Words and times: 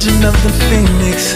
Legend 0.00 0.24
of 0.24 0.42
the 0.42 0.48
phoenix. 0.70 1.34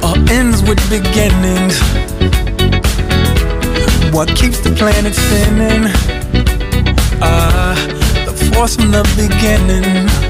All 0.04 0.16
ends 0.30 0.62
with 0.62 0.78
beginnings. 0.88 1.80
What 4.14 4.28
keeps 4.36 4.60
the 4.60 4.70
planet 4.78 5.12
spinning? 5.12 5.90
Ah, 7.20 7.74
the 8.26 8.52
force 8.54 8.76
from 8.76 8.92
the 8.92 9.02
beginning. 9.16 10.29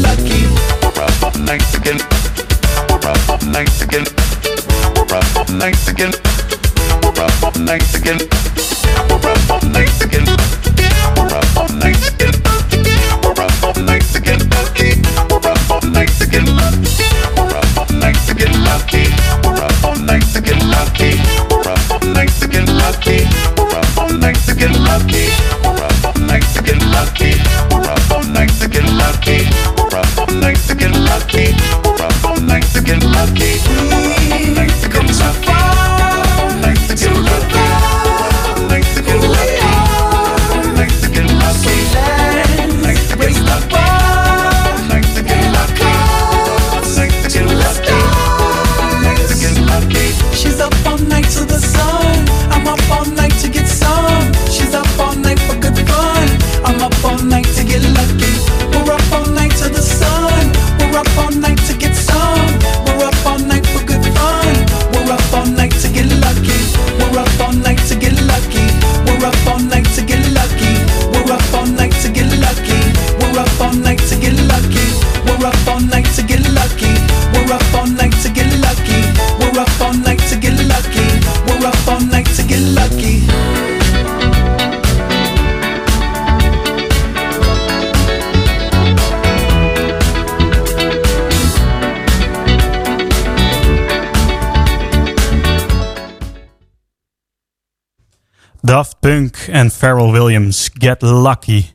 En 99.11 99.71
Pharrell 99.71 100.11
Williams, 100.11 100.69
Get 100.73 101.01
Lucky. 101.01 101.65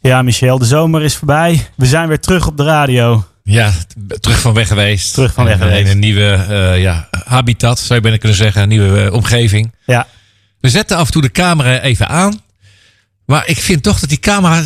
Ja, 0.00 0.22
Michel, 0.22 0.58
de 0.58 0.64
zomer 0.64 1.02
is 1.02 1.16
voorbij. 1.16 1.68
We 1.76 1.86
zijn 1.86 2.08
weer 2.08 2.20
terug 2.20 2.46
op 2.46 2.56
de 2.56 2.64
radio. 2.64 3.24
Ja, 3.42 3.72
terug 4.20 4.40
van 4.40 4.54
weg 4.54 4.68
geweest. 4.68 5.14
Terug 5.14 5.32
van 5.32 5.44
weg 5.44 5.58
geweest. 5.58 5.84
In 5.84 5.90
een 5.90 5.98
nieuwe 5.98 6.32
eh, 6.32 6.82
ja, 6.82 7.08
habitat, 7.24 7.78
zou 7.78 7.94
je 7.94 8.00
bijna 8.00 8.16
kunnen 8.16 8.36
zeggen. 8.36 8.62
Een 8.62 8.68
nieuwe 8.68 9.04
eh, 9.04 9.12
omgeving. 9.12 9.74
Ja, 9.86 10.06
We 10.60 10.68
zetten 10.68 10.96
af 10.96 11.06
en 11.06 11.12
toe 11.12 11.22
de 11.22 11.30
camera 11.30 11.80
even 11.80 12.08
aan. 12.08 12.40
Maar 13.26 13.48
ik 13.48 13.58
vind 13.58 13.82
toch 13.82 14.00
dat 14.00 14.08
die 14.08 14.18
camera 14.18 14.62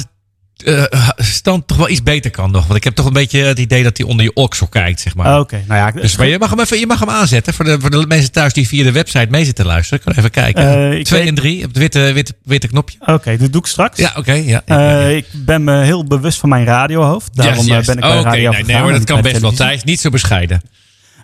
eh, 0.65 1.09
stand 1.17 1.67
toch 1.67 1.77
wel 1.77 1.89
iets 1.89 2.03
beter 2.03 2.31
kan 2.31 2.51
nog. 2.51 2.63
Want 2.65 2.77
ik 2.77 2.85
heb 2.85 2.95
toch 2.95 3.07
een 3.07 3.13
beetje 3.13 3.39
het 3.43 3.59
idee 3.59 3.83
dat 3.83 3.97
hij 3.97 4.07
onder 4.07 4.25
je 4.25 4.35
oksel 4.35 4.67
kijkt, 4.67 5.01
zeg 5.01 5.15
maar. 5.15 5.39
oké. 5.41 5.63
Nou 5.67 5.81
ja, 5.81 6.01
Dus 6.01 6.17
maar 6.17 6.27
je 6.27 6.39
mag 6.39 6.51
hem 6.51 6.61
even 6.61 6.79
je 6.79 6.87
mag 6.87 7.01
hem 7.01 7.11
aanzetten. 7.11 7.55
Voor 7.55 7.65
de, 7.65 7.77
voor 7.81 7.91
de 7.91 8.05
mensen 8.07 8.33
thuis 8.33 8.53
die 8.53 8.69
via 8.69 8.85
de 8.85 8.93
website 8.93 9.27
mee 9.31 9.45
zitten 9.45 9.67
luisteren. 9.67 10.05
Kan 10.05 10.13
even 10.17 10.31
kijken. 10.31 10.63
Eh, 10.67 10.99
ik 10.99 11.05
Twee 11.05 11.21
weet- 11.21 11.29
en 11.29 11.35
drie 11.35 11.57
op 11.59 11.69
het 11.69 11.79
witte, 11.79 12.13
witte, 12.13 12.35
witte 12.45 12.69
knopje. 12.69 12.99
oké, 13.07 13.37
dat 13.37 13.53
doe 13.53 13.61
ik 13.61 13.67
straks. 13.67 13.99
Ja, 13.99 14.13
oké. 14.17 14.33
ja. 14.33 14.63
Eh, 14.65 15.17
ik 15.17 15.27
ben 15.33 15.65
me 15.65 15.83
heel 15.83 16.05
bewust 16.05 16.39
van 16.39 16.49
mijn 16.49 16.65
radiohoofd. 16.65 17.37
Daarom 17.37 17.57
Yes, 17.67 17.67
yes. 17.77 17.87
ben 17.87 17.95
ik 17.95 18.01
bij 18.01 18.11
Oh, 18.11 18.19
Oké, 18.19 18.29
radio 18.29 18.51
nee, 18.51 18.65
nee, 18.65 18.77
hoor, 18.77 18.93
dat 18.93 19.05
kan 19.05 19.21
bij 19.21 19.31
best 19.31 19.43
wel. 19.43 19.53
Thijs, 19.53 19.85
niet 19.85 20.01
zo 20.01 20.11
bescheiden. 20.11 20.61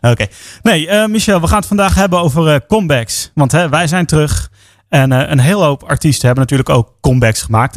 Oké. 0.01 0.27
Nee, 0.63 0.89
Michel, 1.09 1.41
we 1.41 1.47
gaan 1.47 1.59
het 1.59 1.67
vandaag 1.67 1.95
hebben 1.95 2.21
over 2.21 2.67
comebacks. 2.67 3.31
Want 3.35 3.53
hè, 3.53 3.69
wij 3.69 3.87
zijn 3.87 4.07
terug. 4.07 4.51
En 4.89 5.11
een 5.11 5.39
hele 5.41 5.65
hoop 5.65 5.83
artiesten 5.83 6.27
hebben 6.27 6.45
natuurlijk 6.45 6.69
ook 6.71 6.93
comebacks 7.01 7.43
gemaakt. 7.43 7.75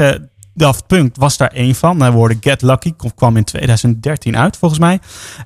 Daft 0.62 0.88
Punk 0.88 1.16
was 1.16 1.38
daar 1.38 1.52
één 1.52 1.76
van. 1.76 2.02
Hij 2.02 2.12
woorden 2.12 2.38
Get 2.42 2.62
Lucky. 2.62 2.94
Kwam 3.16 3.38
in 3.38 3.44
2013 3.44 4.38
uit, 4.38 4.58
volgens 4.58 4.80
mij. 4.80 5.00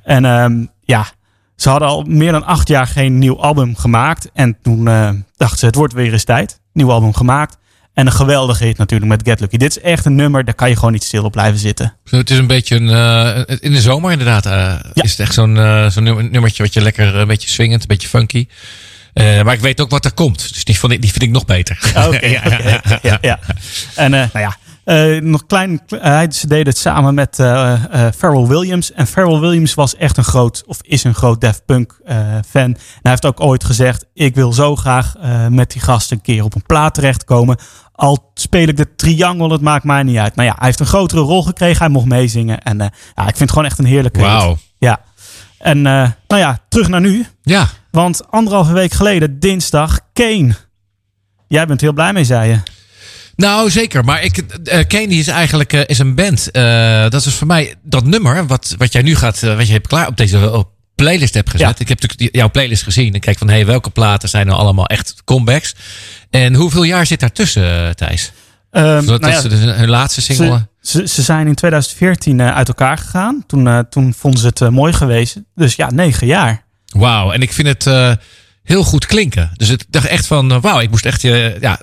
En 0.04 0.26
ehm, 0.26 0.66
ja, 0.84 1.06
ze 1.56 1.70
hadden 1.70 1.88
al 1.88 2.04
meer 2.04 2.32
dan 2.32 2.44
acht 2.46 2.68
jaar 2.68 2.88
geen 2.88 3.18
nieuw 3.18 3.42
album 3.42 3.76
gemaakt. 3.76 4.30
En 4.34 4.58
toen 4.62 4.88
eh, 4.88 5.10
dachten 5.38 5.58
ze, 5.60 5.66
het 5.66 5.76
wordt 5.76 5.94
weer 5.94 6.12
eens 6.14 6.24
tijd. 6.24 6.60
Nieuw 6.74 6.92
album 6.92 7.14
gemaakt. 7.14 7.58
En 7.94 8.06
een 8.06 8.12
geweldige 8.12 8.64
hit 8.66 8.78
natuurlijk 8.78 9.12
met 9.12 9.22
Get 9.28 9.40
Lucky. 9.40 9.58
Dit 9.58 9.78
is 9.78 9.84
echt 9.84 10.06
een 10.06 10.16
nummer, 10.16 10.46
daar 10.46 10.54
kan 10.54 10.70
je 10.70 10.76
gewoon 10.76 10.92
niet 10.92 11.04
stil 11.04 11.24
op 11.24 11.32
blijven 11.32 11.60
zitten. 11.60 11.94
Het 12.10 12.30
is 12.30 12.38
een 12.38 12.48
beetje 12.48 12.76
een. 12.76 12.90
eh, 12.90 13.56
in 13.60 13.72
de 13.72 13.82
zomer 13.82 14.12
inderdaad. 14.12 14.46
eh, 14.46 14.76
Is 14.94 15.12
het 15.12 15.20
echt 15.20 15.34
zo'n 15.34 15.56
zo'n 15.90 16.04
nummer- 16.04 16.30
nummertje 16.30 16.64
wat 16.64 16.74
je 16.74 16.82
lekker 16.82 17.16
een 17.16 17.28
beetje 17.28 17.50
swingend, 17.50 17.82
een 17.82 17.88
beetje 17.88 18.08
funky. 18.08 18.48
Maar 19.14 19.54
ik 19.54 19.60
weet 19.60 19.82
ook 19.82 19.90
wat 19.90 20.06
er 20.06 20.14
komt. 20.14 20.50
Dus 20.54 20.64
die, 20.64 20.80
vond 20.80 20.94
ik, 20.94 21.02
die 21.02 21.12
vind 21.12 21.24
ik 21.24 21.30
nog 21.30 21.46
beter. 21.46 21.94
Oké, 22.08 22.28
ja, 23.02 23.18
ja. 23.22 23.40
En 23.96 24.12
nou 24.12 24.30
ja, 24.34 24.58
eh, 24.86 25.22
nog 25.22 25.46
klein, 25.46 25.82
uh, 25.90 26.02
hij- 26.02 26.32
ze 26.32 26.48
deden 26.48 26.68
het 26.68 26.78
samen 26.78 27.14
met 27.14 27.40
eh 27.40 27.74
eh, 27.74 28.14
Pharrell 28.18 28.46
Williams. 28.48 28.92
En 28.92 29.08
Pharrell 29.08 29.40
Williams 29.40 29.74
was 29.74 29.96
echt 29.96 30.18
een 30.18 30.24
groot, 30.24 30.64
of 30.66 30.78
is 30.82 31.04
een 31.04 31.14
groot 31.16 31.42
Daft 31.42 31.66
Punk 31.66 32.00
eh, 32.06 32.18
fan. 32.48 32.62
En 32.64 32.78
hij 33.02 33.12
heeft 33.12 33.26
ook 33.26 33.42
ooit 33.42 33.64
gezegd, 33.64 34.06
ik 34.14 34.36
wil 34.36 34.54
zo 34.54 34.76
graag 34.76 35.16
eh, 35.22 35.48
met 35.48 35.72
die 35.72 35.82
gast 35.82 36.12
een 36.12 36.22
keer 36.22 36.44
op 36.44 36.56
een 36.56 36.66
plaat 36.66 36.94
terechtkomen. 36.94 37.58
Al 37.92 38.32
speel 38.34 38.68
ik 38.68 38.78
de 38.78 38.96
triangle, 38.96 39.52
het 39.52 39.62
maakt 39.62 39.84
mij 39.84 40.04
niet 40.04 40.18
uit. 40.18 40.36
Nou 40.36 40.48
ja, 40.48 40.56
hij 40.58 40.66
heeft 40.66 40.80
een 40.80 40.86
grotere 40.86 41.22
rol 41.22 41.44
gekregen, 41.44 41.78
hij 41.80 41.90
mocht 41.90 42.06
meezingen. 42.06 42.62
En 42.62 42.82
eh, 42.82 42.88
ja, 43.16 43.22
ik 43.22 43.28
vind 43.28 43.40
het 43.40 43.50
gewoon 43.50 43.66
echt 43.66 43.80
een 43.80 43.86
heerlijke. 43.86 44.20
Wauw. 44.20 44.58
Ja. 44.78 45.00
En 45.58 45.78
eh, 45.78 46.10
nou 46.28 46.42
ja, 46.42 46.60
terug 46.70 46.88
naar 46.88 47.02
nu. 47.02 47.26
Ja. 47.42 47.68
Want 47.92 48.32
anderhalve 48.32 48.74
week 48.74 48.92
geleden, 48.92 49.40
dinsdag, 49.40 50.00
Kane. 50.14 50.54
Jij 51.48 51.66
bent 51.66 51.82
heel 51.82 51.94
blij 51.94 52.14
mee, 52.14 52.24
zei 52.24 52.50
je. 52.50 52.60
Nou, 53.36 53.70
zeker. 53.70 54.04
Maar 54.04 54.24
ik, 54.24 54.38
eh 54.38 54.88
Kane 54.88 55.08
die 55.08 55.20
is 55.20 55.28
eigenlijk 55.28 55.74
eh, 55.74 55.82
is 55.86 56.00
een 56.00 56.16
band. 56.16 56.52
Eh, 56.52 57.02
dat 57.02 57.14
is 57.14 57.24
dus 57.24 57.34
voor 57.34 57.48
mij 57.48 57.76
dat 57.84 58.06
nummer 58.06 58.48
wat, 58.48 58.76
wat 58.78 58.92
jij 58.94 59.02
nu 59.02 59.16
gaat, 59.16 59.44
eh, 59.44 59.56
wat 59.56 59.68
je 59.68 59.74
hebt 59.74 59.88
klaar 59.88 60.08
op 60.08 60.18
deze 60.18 60.52
op 60.52 60.70
playlist 60.96 61.34
hebt 61.34 61.50
gezet. 61.50 61.68
Ja. 61.68 61.76
Ik 61.78 61.88
heb 61.88 62.02
natuurlijk 62.02 62.36
jouw 62.36 62.50
playlist 62.52 62.84
gezien. 62.84 63.14
En 63.14 63.20
kijk 63.20 63.38
van, 63.38 63.50
hey, 63.50 63.66
welke 63.66 63.90
platen 63.90 64.30
zijn 64.30 64.46
nou 64.48 64.60
allemaal 64.60 64.86
echt 64.86 65.16
comebacks? 65.26 65.76
En 66.30 66.54
hoeveel 66.56 66.84
jaar 66.84 67.06
zit 67.06 67.20
daartussen, 67.20 67.88
eh, 67.88 67.90
Thijs? 67.90 68.32
Ehm, 68.72 69.06
Dat 69.06 69.22
nou 69.22 69.34
ja, 69.34 69.38
is 69.38 69.44
dus 69.44 69.60
hun 69.60 69.90
laatste 69.90 70.22
single. 70.22 70.68
ze, 70.82 70.98
ze, 70.98 71.08
ze 71.08 71.22
zijn 71.22 71.48
in 71.48 71.56
2014 71.56 72.40
eh, 72.40 72.56
uit 72.56 72.68
elkaar 72.68 72.98
gegaan. 72.98 73.44
Toen, 73.48 73.68
eh, 73.68 73.80
toen 73.90 74.14
vonden 74.14 74.40
ze 74.40 74.48
het 74.48 74.62
eh, 74.62 74.70
mooi 74.70 74.94
geweest. 74.94 75.38
Dus 75.56 75.76
ja, 75.76 75.90
negen 75.92 76.28
jaar. 76.28 76.64
Wauw. 76.86 77.32
En 77.32 77.42
ik 77.42 77.54
vind 77.54 77.68
het 77.68 77.88
eh, 77.88 78.12
heel 78.64 78.84
goed 78.84 79.06
klinken. 79.06 79.52
Dus 79.54 79.70
ik 79.70 79.84
dacht 79.90 80.06
echt 80.08 80.28
van, 80.28 80.52
eh, 80.52 80.62
wauw, 80.62 80.80
ik 80.80 80.90
moest 80.90 81.06
echt, 81.06 81.24
eh, 81.24 81.60
ja, 81.60 81.80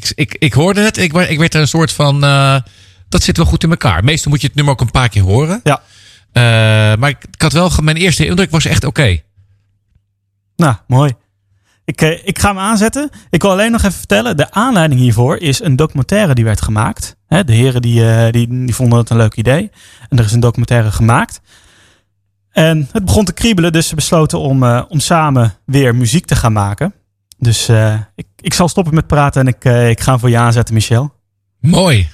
ik, 0.00 0.12
ik, 0.14 0.36
ik 0.38 0.52
hoorde 0.52 0.80
het. 0.80 0.96
Ik, 0.96 1.12
ik 1.12 1.38
werd 1.38 1.54
er 1.54 1.60
een 1.60 1.68
soort 1.68 1.92
van, 1.92 2.24
eh, 2.24 2.56
dat 3.08 3.22
zit 3.22 3.36
wel 3.36 3.46
goed 3.46 3.62
in 3.62 3.70
elkaar. 3.70 4.04
Meestal 4.04 4.30
moet 4.30 4.40
je 4.40 4.46
het 4.46 4.56
nummer 4.56 4.72
ook 4.72 4.80
een 4.80 4.90
paar 4.90 5.08
keer 5.08 5.22
horen. 5.22 5.60
Ja. 5.62 5.82
Eh, 6.32 6.42
maar 6.98 7.08
ik, 7.08 7.24
ik 7.30 7.42
had 7.42 7.52
wel, 7.52 7.70
mijn 7.82 7.96
eerste 7.96 8.26
indruk 8.26 8.50
was 8.50 8.64
echt 8.64 8.84
oké. 8.84 9.20
Nou, 10.56 10.74
mooi. 10.86 11.12
Ik, 11.84 12.02
eh, 12.02 12.26
ik 12.26 12.38
ga 12.38 12.48
hem 12.48 12.58
aanzetten. 12.58 13.10
Ik 13.30 13.42
wil 13.42 13.50
alleen 13.50 13.72
nog 13.72 13.80
even 13.80 13.98
vertellen. 13.98 14.36
De 14.36 14.50
aanleiding 14.50 15.00
hiervoor 15.00 15.36
is 15.36 15.62
een 15.62 15.76
documentaire 15.76 16.34
die 16.34 16.44
werd 16.44 16.62
gemaakt. 16.62 17.16
De 17.28 17.52
heren 17.52 17.82
die, 17.82 18.30
die, 18.30 18.48
die 18.48 18.74
vonden 18.74 18.98
het 18.98 19.10
een 19.10 19.16
leuk 19.16 19.36
idee. 19.36 19.70
En 20.08 20.18
er 20.18 20.24
is 20.24 20.32
een 20.32 20.40
documentaire 20.40 20.90
gemaakt. 20.90 21.40
En 22.50 22.88
het 22.92 23.04
begon 23.04 23.24
te 23.24 23.32
kriebelen. 23.32 23.72
Dus 23.72 23.88
ze 23.88 23.94
besloten 23.94 24.38
om, 24.38 24.64
om 24.64 25.00
samen 25.00 25.54
weer 25.64 25.94
muziek 25.94 26.26
te 26.26 26.36
gaan 26.36 26.52
maken. 26.52 26.94
Dus 27.40 27.68
eh, 27.68 27.94
ik, 28.14 28.26
ik 28.40 28.54
zal 28.54 28.68
stoppen 28.68 28.94
met 28.94 29.06
praten 29.06 29.40
en 29.40 29.46
ik, 29.46 29.64
eh, 29.64 29.90
ik 29.90 30.00
ga 30.00 30.10
hem 30.10 30.20
voor 30.20 30.30
je 30.30 30.38
aanzetten, 30.38 30.74
Michel. 30.74 31.12
Mooi. 31.60 32.08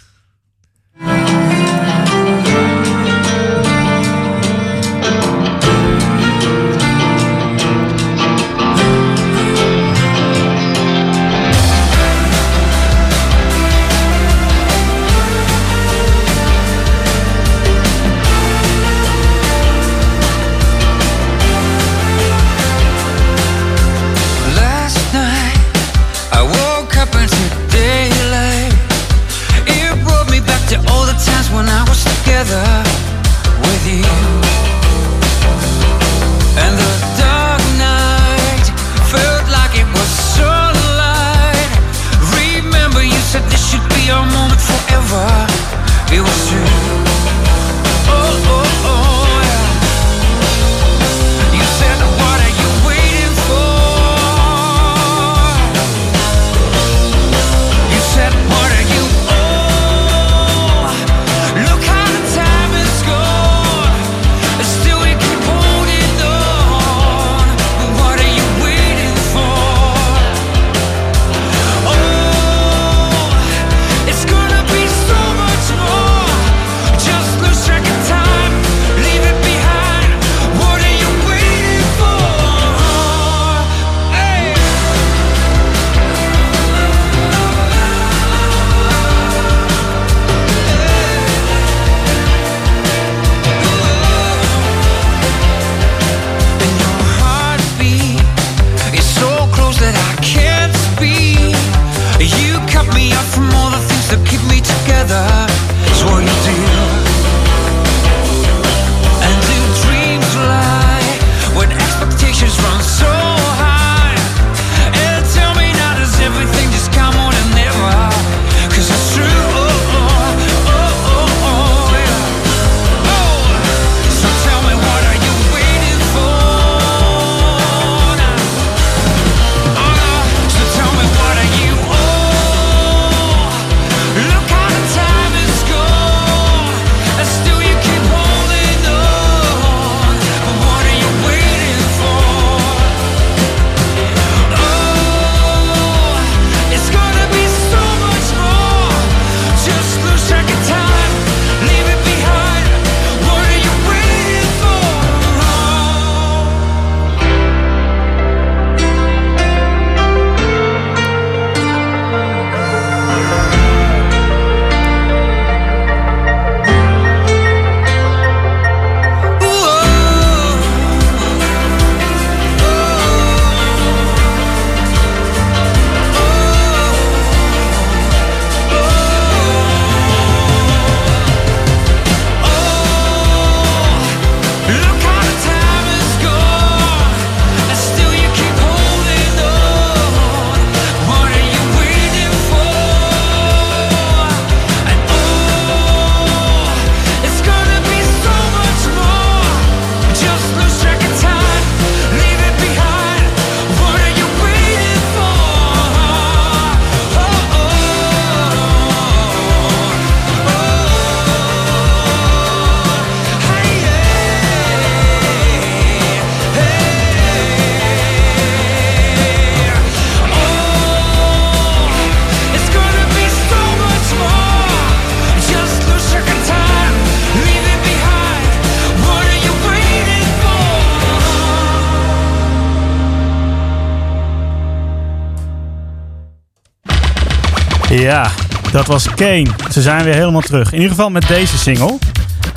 Ja, 238.07 238.31
dat 238.73 238.87
was 238.87 239.15
Kane. 239.15 239.47
Ze 239.71 239.83
zijn 239.83 240.05
weer 240.05 240.15
helemaal 240.15 240.41
terug. 240.41 240.67
In 240.67 240.75
ieder 240.75 240.91
geval 240.91 241.11
met 241.11 241.29
deze 241.29 241.59
single. 241.59 241.99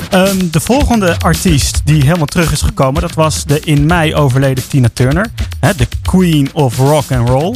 Ehm, 0.09 0.37
de 0.51 0.59
volgende 0.59 1.15
artiest 1.19 1.81
die 1.83 2.03
helemaal 2.03 2.25
terug 2.25 2.51
is 2.51 2.61
gekomen, 2.61 3.01
dat 3.01 3.13
was 3.13 3.45
de 3.45 3.59
in 3.59 3.85
mei 3.85 4.15
overleden 4.15 4.67
Tina 4.67 4.87
Turner. 4.93 5.25
Hè, 5.59 5.75
de 5.75 5.87
Queen 6.01 6.49
of 6.53 6.77
Rock 6.77 7.11
and 7.11 7.29
Roll. 7.29 7.55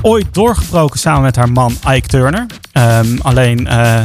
Ooit 0.00 0.26
doorgebroken 0.34 0.98
samen 0.98 1.22
met 1.22 1.36
haar 1.36 1.52
man 1.52 1.76
Ike 1.88 2.08
Turner. 2.08 2.46
Ehm, 2.72 3.18
alleen 3.22 3.66
eh, 3.66 4.04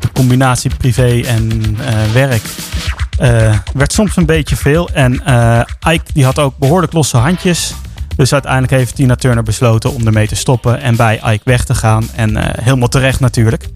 de 0.00 0.12
combinatie 0.12 0.70
privé 0.76 1.20
en 1.26 1.76
eh, 1.86 2.12
werk 2.12 2.42
eh, 3.18 3.58
werd 3.72 3.92
soms 3.92 4.16
een 4.16 4.26
beetje 4.26 4.56
veel. 4.56 4.90
En 4.92 5.12
Ike 5.88 6.12
die 6.12 6.24
had 6.24 6.38
ook 6.38 6.58
behoorlijk 6.58 6.92
losse 6.92 7.16
handjes. 7.16 7.74
Dus 8.16 8.32
uiteindelijk 8.32 8.72
heeft 8.72 8.94
Tina 8.94 9.14
Turner 9.14 9.42
besloten 9.42 9.94
om 9.94 10.06
ermee 10.06 10.26
te 10.26 10.34
stoppen 10.34 10.80
en 10.80 10.96
bij 10.96 11.20
Ike 11.24 11.40
weg 11.44 11.64
te 11.64 11.74
gaan. 11.74 12.08
En 12.14 12.36
eh, 12.36 12.64
helemaal 12.64 12.88
terecht 12.88 13.20
natuurlijk. 13.20 13.68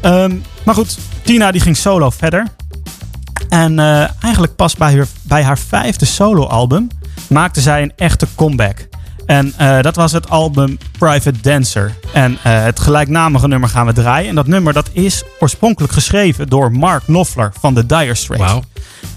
Ehm, 0.00 0.36
maar 0.64 0.74
goed, 0.74 0.98
Tina 1.22 1.50
die 1.50 1.60
ging 1.60 1.76
solo 1.76 2.10
verder. 2.10 2.46
En 3.48 3.78
eh, 3.78 4.22
eigenlijk 4.22 4.56
pas 4.56 4.76
bij 4.76 4.96
haar, 4.96 5.06
bij 5.22 5.42
haar 5.42 5.58
vijfde 5.58 6.04
soloalbum 6.04 6.88
maakte 7.28 7.60
zij 7.60 7.82
een 7.82 7.92
echte 7.96 8.26
comeback. 8.34 8.88
En 9.26 9.52
eh, 9.56 9.80
dat 9.80 9.96
was 9.96 10.12
het 10.12 10.30
album 10.30 10.78
Private 10.98 11.40
Dancer. 11.40 11.94
En 12.12 12.38
eh, 12.42 12.62
het 12.62 12.80
gelijknamige 12.80 13.48
nummer 13.48 13.68
gaan 13.68 13.86
we 13.86 13.92
draaien. 13.92 14.28
En 14.28 14.34
dat 14.34 14.46
nummer 14.46 14.72
dat 14.72 14.90
is 14.92 15.22
oorspronkelijk 15.38 15.92
geschreven 15.92 16.48
door 16.48 16.72
Mark 16.72 17.04
Knopfler 17.04 17.52
van 17.60 17.74
de 17.74 17.86
Dire 17.86 18.14
Straits. 18.14 18.44
Wauw. 18.44 18.62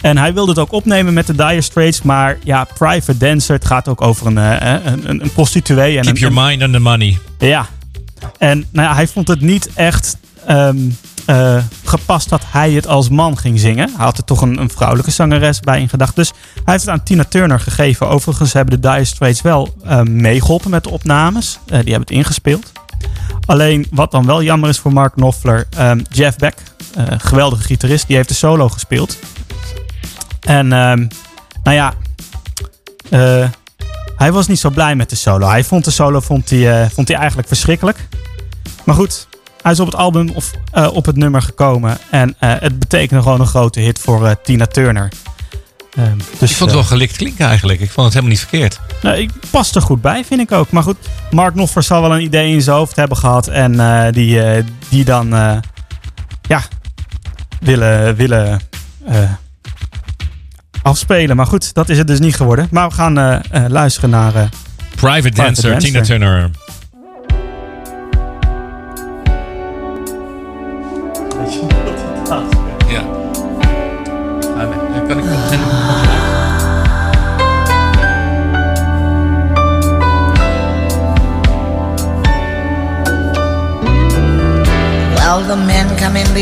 En 0.02 0.18
hij 0.18 0.34
wilde 0.34 0.52
het 0.52 0.60
ook 0.60 0.72
opnemen 0.72 1.14
met 1.14 1.28
de 1.28 1.36
Dire 1.36 1.62
Straits. 1.62 2.02
Maar 2.02 2.38
ja, 2.44 2.64
Private 2.78 3.18
Dancer, 3.18 3.56
het 3.56 3.66
gaat 3.66 3.88
ook 3.88 4.02
over 4.02 4.28
een, 4.28 4.38
eh, 4.38 4.86
een, 4.86 5.10
een, 5.10 5.24
een 5.24 5.32
prostituee. 5.34 5.98
En 5.98 6.04
Keep 6.04 6.16
een, 6.16 6.20
your 6.20 6.48
mind 6.48 6.64
on 6.64 6.72
the 6.72 6.80
money. 6.80 7.20
ja. 7.40 7.68
En 8.38 8.66
nou 8.72 8.88
ja, 8.88 8.96
hij 8.96 9.08
vond 9.08 9.28
het 9.28 9.42
niet 9.42 9.70
echt 9.74 10.18
ehm, 10.46 10.78
eh, 11.26 11.58
gepast 11.84 12.30
dat 12.30 12.42
hij 12.48 12.72
het 12.72 12.88
als 12.88 13.10
man 13.10 13.38
ging 13.38 13.60
zingen. 13.60 13.90
Hij 13.96 14.06
had 14.06 14.18
er 14.18 14.24
toch 14.24 14.42
een, 14.42 14.58
een 14.58 14.70
vrouwelijke 14.70 15.12
zangeres 15.12 15.60
bij 15.60 15.80
in 15.80 15.90
gedacht. 15.90 16.16
Dus 16.16 16.32
hij 16.54 16.74
heeft 16.74 16.86
het 16.86 16.94
aan 16.94 17.04
Tina 17.04 17.24
Turner 17.24 17.60
gegeven. 17.60 18.10
Overigens 18.10 18.54
hebben 18.54 18.82
de 18.82 18.90
Dire 18.90 19.06
Straits 19.06 19.42
wel 19.42 19.74
ehm, 19.84 20.16
meegeholpen 20.22 20.70
met 20.70 20.84
de 20.84 20.90
opnames. 20.90 21.60
Eh, 21.66 21.70
die 21.70 21.78
hebben 21.78 22.00
het 22.00 22.10
ingespeeld. 22.10 22.72
Alleen 23.46 23.88
wat 23.92 24.12
dan 24.12 24.26
wel 24.26 24.44
jammer 24.44 24.70
is 24.70 24.80
voor 24.80 24.94
Mark 24.94 25.14
Knopfler. 25.14 25.68
ehm, 25.70 26.00
Jeff 26.10 26.38
Beck, 26.38 26.56
geweldige 27.18 27.64
gitarist, 27.64 28.08
die 28.08 28.16
heeft 28.16 28.30
de 28.30 28.36
solo 28.36 28.70
gespeeld. 28.70 29.18
En 30.40 30.74
ehm, 30.74 31.08
nou 31.64 31.76
ja, 31.76 31.94
hij 34.18 34.32
was 34.32 34.48
niet 34.48 34.60
zo 34.60 34.70
blij 34.70 34.96
met 34.96 35.10
de 35.10 35.16
solo. 35.16 35.48
Hij 35.48 35.64
vond 35.64 35.86
de 35.86 35.92
solo 35.92 36.20
vond 36.20 36.50
hij, 36.50 36.90
vond 36.90 37.08
hij 37.08 37.18
eigenlijk 37.18 37.48
verschrikkelijk. 37.48 38.08
Maar 38.84 38.96
goed, 38.96 39.28
hij 39.66 39.74
is 39.74 39.80
op 39.80 39.86
het 39.86 39.96
album 39.96 40.30
of 40.30 40.52
eh, 40.72 40.88
op 40.94 41.06
het 41.06 41.16
nummer 41.16 41.42
gekomen. 41.42 41.98
En 42.10 42.36
eh, 42.40 42.54
het 42.60 42.80
betekende 42.80 43.22
gewoon 43.24 43.40
een 43.40 43.48
grote 43.48 43.80
hit 43.80 44.00
voor 44.00 44.26
eh, 44.26 44.36
Tina 44.44 44.66
Turner. 44.66 45.12
Ehm, 45.96 46.18
dus, 46.40 46.52
Ik 46.52 46.58
vond 46.58 46.70
het 46.70 46.80
wel 46.80 46.90
gelikt 46.90 47.18
klinken 47.18 47.48
eigenlijk. 47.48 47.80
Ik 47.80 47.90
vond 47.92 48.06
het 48.06 48.14
helemaal 48.14 48.36
niet 48.36 48.48
verkeerd. 48.48 48.80
nou, 49.02 49.18
ik 49.18 49.32
past 49.50 49.76
er 49.76 49.82
goed 49.82 50.02
bij, 50.02 50.26
vind 50.26 50.42
ik 50.42 50.52
ook. 50.52 50.72
Maar 50.72 50.84
goed, 50.84 50.98
Mark 51.32 51.54
Knopfler 51.54 51.84
zal 51.84 52.02
wel 52.02 52.16
een 52.16 52.22
idee 52.22 52.54
in 52.54 52.62
zijn 52.62 52.76
hoofd 52.76 52.96
hebben 52.96 53.18
gehad. 53.18 53.48
En 53.48 53.72
die, 54.12 54.42
die 54.90 55.06
dan, 55.06 55.30
ja, 56.42 56.62
willen, 57.60 58.16
willen 58.16 58.62
afspelen. 60.82 61.36
Maar 61.36 61.48
goed, 61.48 61.74
dat 61.74 61.90
is 61.90 61.98
het 61.98 62.08
dus 62.08 62.20
niet 62.20 62.36
geworden. 62.36 62.68
Maar 62.72 62.88
we 62.88 62.94
gaan 62.94 63.42
luisteren 63.68 64.10
naar... 64.10 64.50
Private 64.96 65.36
Dancer, 65.36 65.72
Dancer. 65.72 65.92
Tina 65.92 66.02
Turner. 66.02 66.52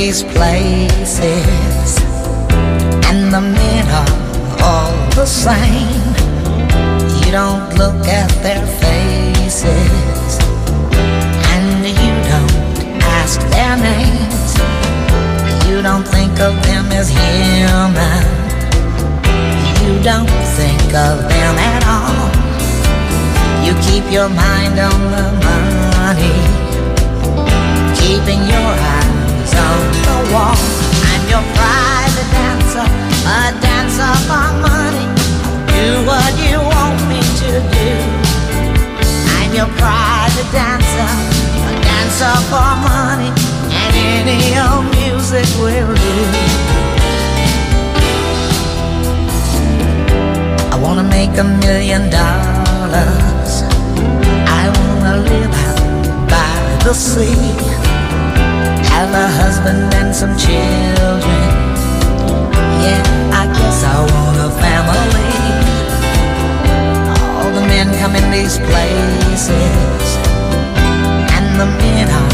These 0.06 0.24
places, 0.36 1.98
and 3.08 3.32
the 3.32 3.40
men 3.40 3.86
are 4.02 4.14
all 4.62 4.92
the 5.12 5.26
same. 5.26 6.04
You 7.20 7.32
don't 7.32 7.66
look 7.82 8.06
at 8.22 8.30
their 8.44 8.66
faces, 8.84 10.32
and 11.56 11.86
you 12.02 12.14
don't 12.32 13.02
ask 13.20 13.40
their 13.56 13.76
names. 13.92 14.50
You 15.70 15.82
don't 15.82 16.06
think 16.16 16.38
of 16.48 16.54
them 16.68 16.86
as 16.92 17.08
human. 17.10 18.24
You 19.84 19.94
don't 20.04 20.36
think 20.60 20.88
of 21.08 21.16
them 21.32 21.56
at 21.74 21.84
all. 21.96 22.28
You 23.66 23.74
keep 23.88 24.06
your 24.12 24.28
mind 24.28 24.76
on 24.80 25.00
the 25.16 25.28
money 25.48 26.38
keeping 27.96 28.42
your 28.52 28.74
eyes 28.92 29.13
on 29.56 29.80
the 30.08 30.18
wall. 30.34 30.58
I'm 31.10 31.24
your 31.30 31.46
private 31.58 32.30
dancer, 32.38 32.88
a 33.28 33.42
dancer 33.62 34.14
for 34.28 34.48
money. 34.66 35.08
Do 35.72 35.86
what 36.10 36.32
you 36.46 36.58
want 36.60 36.98
me 37.10 37.22
to 37.42 37.52
do. 37.78 37.90
I'm 39.38 39.52
your 39.54 39.70
private 39.82 40.50
dancer, 40.52 41.12
a 41.70 41.74
dancer 41.88 42.36
for 42.50 42.72
money, 42.90 43.32
and 43.82 43.94
any 44.18 44.42
old 44.66 44.86
music 44.98 45.48
will 45.62 45.94
do. 45.96 46.18
I 50.74 50.76
wanna 50.84 51.04
make 51.04 51.38
a 51.38 51.48
million 51.66 52.10
dollars. 52.10 53.52
I 54.62 54.64
wanna 54.78 55.16
live 55.30 55.56
by 56.30 56.56
the 56.86 56.94
sea 56.94 57.73
have 59.04 59.16
a 59.16 59.28
husband 59.44 59.94
and 60.00 60.16
some 60.16 60.32
children. 60.38 61.48
Yeah, 62.84 63.04
I 63.36 63.44
guess 63.52 63.84
I 63.84 64.00
want 64.00 64.38
a 64.48 64.52
family. 64.64 65.34
All 67.36 67.52
the 67.52 67.66
men 67.68 67.88
come 68.00 68.16
in 68.16 68.28
these 68.32 68.56
places, 68.70 70.06
and 71.36 71.48
the 71.60 71.68
men 71.84 72.08
are 72.22 72.34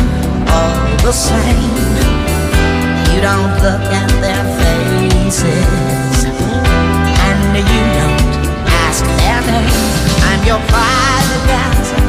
all 0.53 0.77
the 1.07 1.11
same. 1.11 1.73
You 3.09 3.19
don't 3.29 3.53
look 3.65 3.85
at 4.01 4.11
their 4.21 4.45
faces, 4.61 6.19
and 7.25 7.41
you 7.73 7.83
don't 7.97 8.29
ask 8.85 9.01
their 9.21 9.41
name. 9.49 9.89
I'm 10.29 10.41
your 10.45 10.61
private 10.69 11.43
dancer, 11.49 12.03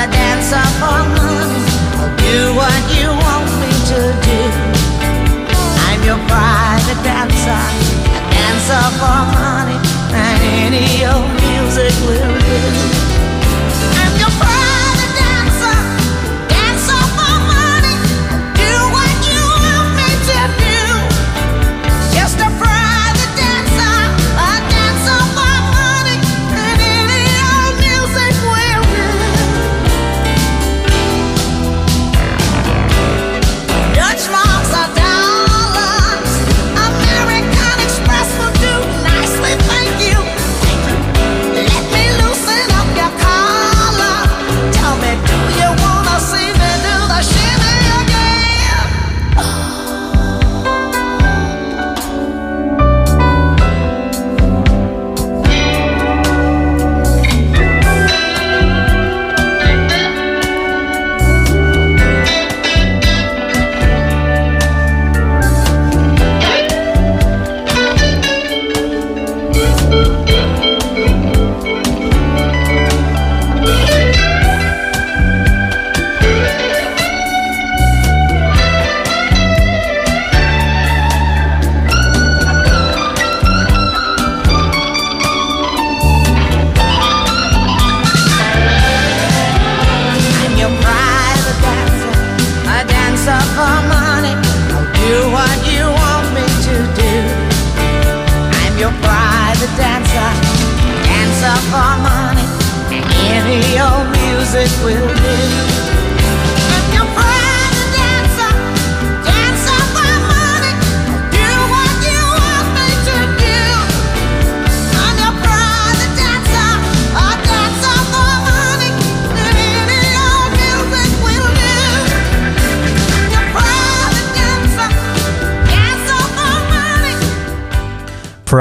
a 0.00 0.02
dancer 0.08 0.66
for 0.80 1.00
money. 1.12 1.60
I'll 2.00 2.12
do 2.24 2.38
what 2.56 2.82
you 2.96 3.08
want 3.12 3.48
me 3.60 3.67
to 3.88 3.94
do. 3.94 4.40
I'm 5.88 6.02
your 6.04 6.20
private 6.28 7.00
dancer, 7.02 7.64
a 8.12 8.20
dancer 8.32 8.84
for 9.00 9.20
money, 9.32 9.78
and 10.12 10.42
any 10.66 11.06
old 11.06 11.32
music 11.40 11.94
will 12.06 12.38
do. 12.38 13.07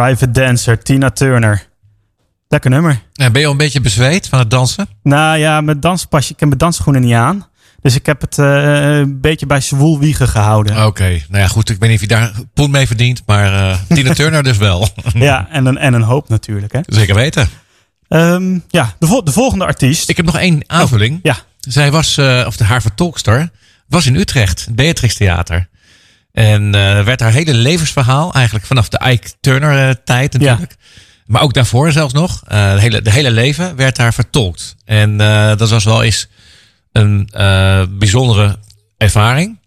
Private 0.07 0.31
Dancer, 0.31 0.83
Tina 0.83 1.09
Turner. 1.11 1.67
Lekker 2.47 2.69
nummer. 2.69 3.01
Ja, 3.13 3.29
ben 3.29 3.39
je 3.41 3.45
al 3.47 3.51
een 3.51 3.57
beetje 3.57 3.81
bezweet 3.81 4.27
van 4.27 4.39
het 4.39 4.49
dansen? 4.49 4.87
Nou 5.03 5.37
ja, 5.37 5.61
mijn 5.61 5.79
danspasje, 5.79 6.33
ik 6.33 6.39
heb 6.39 6.47
mijn 6.47 6.59
dansschoenen 6.59 7.01
niet 7.01 7.13
aan. 7.13 7.47
Dus 7.81 7.95
ik 7.95 8.05
heb 8.05 8.21
het 8.21 8.37
eh, 8.39 8.97
een 8.97 9.21
beetje 9.21 9.45
bij 9.45 9.61
zwoel 9.61 9.99
wiegen 9.99 10.27
gehouden. 10.27 10.85
Oké, 10.85 11.03
nou 11.09 11.41
ja, 11.41 11.47
goed. 11.47 11.69
Ik 11.69 11.79
weet 11.79 11.89
niet 11.89 11.97
of 11.97 12.01
je 12.09 12.15
daar 12.15 12.31
poen 12.53 12.71
mee 12.71 12.87
verdient, 12.87 13.23
maar 13.25 13.53
eh, 13.53 13.77
Tina 13.95 14.13
Turner 14.13 14.43
dus 14.43 14.57
wel. 14.57 14.87
Ja, 15.13 15.47
en 15.51 15.65
een, 15.65 15.77
en 15.77 15.93
een 15.93 16.01
hoop 16.01 16.29
natuurlijk. 16.29 16.73
Hè. 16.73 16.79
Zeker 16.85 17.15
weten. 17.15 17.49
Ehm, 18.07 18.59
ja, 18.67 18.93
de, 18.99 19.07
vol- 19.07 19.23
de 19.23 19.31
volgende 19.31 19.65
artiest. 19.65 20.09
Ik 20.09 20.17
heb 20.17 20.25
nog 20.25 20.37
één 20.37 20.63
aanvulling. 20.67 21.19
ja, 21.23 21.35
Zij 21.59 21.91
was, 21.91 22.17
eh, 22.17 22.43
of 22.47 22.57
de, 22.57 22.63
haar 22.63 22.81
vertolkster, 22.81 23.49
was 23.87 24.05
in 24.05 24.15
Utrecht, 24.15 24.65
het 24.65 24.75
Beatrix 24.75 25.15
Theater. 25.15 25.67
En 26.37 26.75
eh, 26.75 27.03
werd 27.03 27.19
haar 27.19 27.31
hele 27.31 27.53
levensverhaal, 27.53 28.33
eigenlijk 28.33 28.65
vanaf 28.65 28.89
de 28.89 28.99
Ike 29.11 29.29
Turner 29.39 29.89
eh, 29.89 29.95
tijd 30.03 30.33
natuurlijk. 30.33 30.75
Maar 31.25 31.41
ook 31.41 31.53
daarvoor 31.53 31.91
zelfs 31.91 32.13
nog. 32.13 32.43
eh 32.47 32.73
de, 32.73 32.79
hele, 32.79 33.01
de 33.01 33.11
hele 33.11 33.31
leven 33.31 33.75
werd 33.75 33.95
daar 33.95 34.13
vertolkt. 34.13 34.75
En 34.85 35.21
eh, 35.21 35.57
dat 35.57 35.69
was 35.69 35.83
wel 35.83 36.03
eens 36.03 36.27
een 36.91 37.29
eh, 37.31 37.83
bijzondere 37.89 38.59
ervaring. 38.97 39.59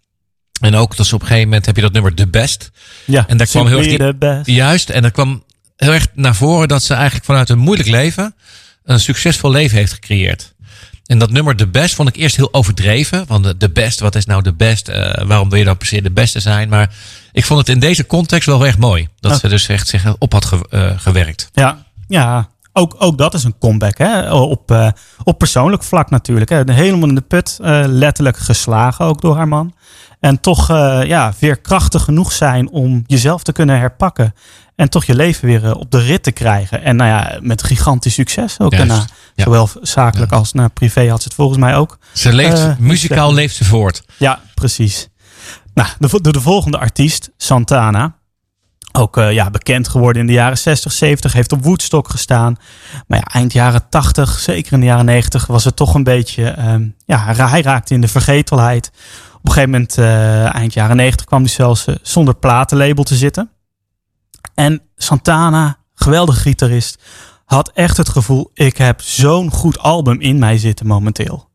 En 0.61 0.75
ook 0.75 0.95
dat 0.95 1.05
ze 1.05 1.15
op 1.15 1.21
een 1.21 1.27
gegeven 1.27 1.47
moment 1.47 1.65
heb 1.65 1.75
je 1.75 1.81
dat 1.81 1.93
nummer 1.93 2.13
The 2.13 2.27
Best. 2.27 2.71
ja. 3.05 3.27
En 3.27 3.37
daar 3.37 3.47
kwam 3.47 3.67
heel 3.67 3.77
erg 3.77 4.17
die-. 4.17 4.55
Juist, 4.55 4.89
en 4.89 5.03
er 5.03 5.11
kwam 5.11 5.43
heel 5.75 5.93
erg 5.93 6.07
naar 6.13 6.35
voren 6.35 6.67
dat 6.67 6.83
ze 6.83 6.93
eigenlijk 6.93 7.25
vanuit 7.25 7.49
een 7.49 7.59
moeilijk 7.59 7.89
leven 7.89 8.35
een 8.83 8.99
succesvol 8.99 9.51
leven 9.51 9.77
heeft 9.77 9.93
gecreëerd. 9.93 10.53
En 11.11 11.19
dat 11.19 11.31
nummer 11.31 11.55
The 11.55 11.67
Best 11.67 11.95
vond 11.95 12.09
ik 12.09 12.15
eerst 12.15 12.35
heel 12.35 12.53
overdreven. 12.53 13.23
Want 13.27 13.43
de- 13.43 13.57
de 13.57 13.69
best, 13.69 13.99
wat 13.99 14.15
is 14.15 14.25
nou 14.25 14.41
de 14.41 14.53
best? 14.53 14.87
Eh, 14.87 15.25
waarom 15.27 15.49
wil 15.49 15.59
je 15.59 15.65
dan 15.65 15.77
per 15.77 15.87
se 15.87 16.01
de 16.01 16.11
beste 16.11 16.39
zijn? 16.39 16.69
Maar 16.69 16.93
ik 17.31 17.45
vond 17.45 17.59
het 17.59 17.69
in 17.69 17.79
deze 17.79 18.05
context 18.05 18.45
wel 18.47 18.65
erg 18.65 18.77
mooi. 18.77 19.07
Dat 19.19 19.39
ze 19.39 19.47
dus 19.47 19.67
echt 19.67 19.87
zich 19.87 20.15
op 20.19 20.33
had 20.33 20.45
ge- 20.45 20.65
eh, 20.69 20.91
gewerkt. 20.97 21.49
Ja, 21.53 21.77
ja. 22.07 22.49
Ook, 22.73 22.95
ook 22.99 23.17
dat 23.17 23.33
is 23.33 23.43
een 23.43 23.57
comeback. 23.59 23.97
Hè? 23.97 24.33
Op, 24.33 24.71
eh, 24.71 24.87
op 25.23 25.37
persoonlijk 25.37 25.83
vlak 25.83 26.09
natuurlijk. 26.09 26.49
Hè? 26.49 26.73
Helemaal 26.73 27.09
in 27.09 27.15
de 27.15 27.21
put. 27.21 27.57
letterlijk 27.85 28.37
geslagen 28.37 29.05
ook 29.05 29.21
door 29.21 29.35
haar 29.35 29.47
man. 29.47 29.73
En 30.19 30.39
toch 30.39 30.67
ja, 31.07 31.33
weer 31.39 31.57
krachtig 31.59 32.03
genoeg 32.03 32.31
zijn 32.31 32.69
om 32.69 33.03
jezelf 33.07 33.43
te 33.43 33.51
kunnen 33.51 33.79
herpakken. 33.79 34.33
En 34.81 34.89
toch 34.89 35.03
je 35.05 35.15
leven 35.15 35.47
weer 35.47 35.65
eh, 35.65 35.75
op 35.75 35.91
de 35.91 35.99
rit 35.99 36.23
te 36.23 36.31
krijgen. 36.31 36.83
En 36.83 36.95
nou 36.95 37.09
ja, 37.09 37.37
met 37.41 37.63
gigantisch 37.63 38.13
succes 38.13 38.59
ook 38.59 38.71
Juist, 38.73 38.87
daarna. 38.87 39.05
ja. 39.35 39.43
Zowel 39.43 39.69
zakelijk 39.81 40.31
als 40.31 40.53
naar 40.53 40.69
privé 40.69 41.09
had 41.09 41.21
ze 41.21 41.27
het 41.27 41.33
volgens 41.37 41.57
mij 41.59 41.75
ook. 41.75 41.97
Ze 42.13 42.33
leeft, 42.33 42.57
Eh, 42.57 42.77
muzikaal 42.77 43.29
ik- 43.29 43.35
leeft 43.35 43.55
ze 43.55 43.65
voort. 43.65 44.03
Ja, 44.17 44.39
precies. 44.55 45.07
Nou, 45.73 45.89
de, 45.99 46.21
de, 46.21 46.31
de 46.31 46.41
volgende 46.41 46.77
artiest, 46.77 47.29
Santana. 47.37 48.15
Ook 48.91 49.17
eh, 49.17 49.31
ja, 49.31 49.49
bekend 49.49 49.87
geworden 49.87 50.21
in 50.21 50.27
de 50.27 50.33
jaren 50.33 50.57
60, 50.57 50.91
70. 50.91 51.33
Heeft 51.33 51.51
op 51.51 51.63
Woodstock 51.63 52.09
gestaan. 52.09 52.55
Maar 53.07 53.17
ja, 53.17 53.23
eind 53.33 53.53
jaren 53.53 53.89
80, 53.89 54.39
zeker 54.39 54.73
in 54.73 54.79
de 54.79 54.85
jaren 54.85 55.05
90, 55.05 55.45
was 55.47 55.63
het 55.63 55.75
toch 55.75 55.93
een 55.93 56.03
beetje... 56.03 56.43
ehm, 56.49 56.87
ja, 57.05 57.33
hij 57.49 57.61
raakte 57.61 57.93
in 57.93 58.01
de 58.01 58.07
vergetelheid. 58.07 58.91
Op 59.33 59.45
een 59.47 59.51
gegeven 59.51 59.69
moment, 59.71 59.97
eh, 59.97 60.55
eind 60.55 60.73
jaren 60.73 60.95
90, 60.95 61.25
kwam 61.25 61.41
hij 61.41 61.49
zelfs 61.51 61.85
eh, 61.87 61.95
zonder 62.01 62.35
platenlabel 62.35 63.03
te 63.03 63.15
zitten. 63.15 63.49
En 64.53 64.81
Santana, 64.95 65.77
geweldige 65.93 66.39
gitarist, 66.39 67.01
had 67.45 67.71
echt 67.73 67.97
het 67.97 68.09
gevoel... 68.09 68.51
ik 68.53 68.77
heb 68.77 69.01
zo'n 69.01 69.51
goed 69.51 69.79
album 69.79 70.19
in 70.19 70.39
mij 70.39 70.57
zitten 70.57 70.87
momenteel. 70.87 71.49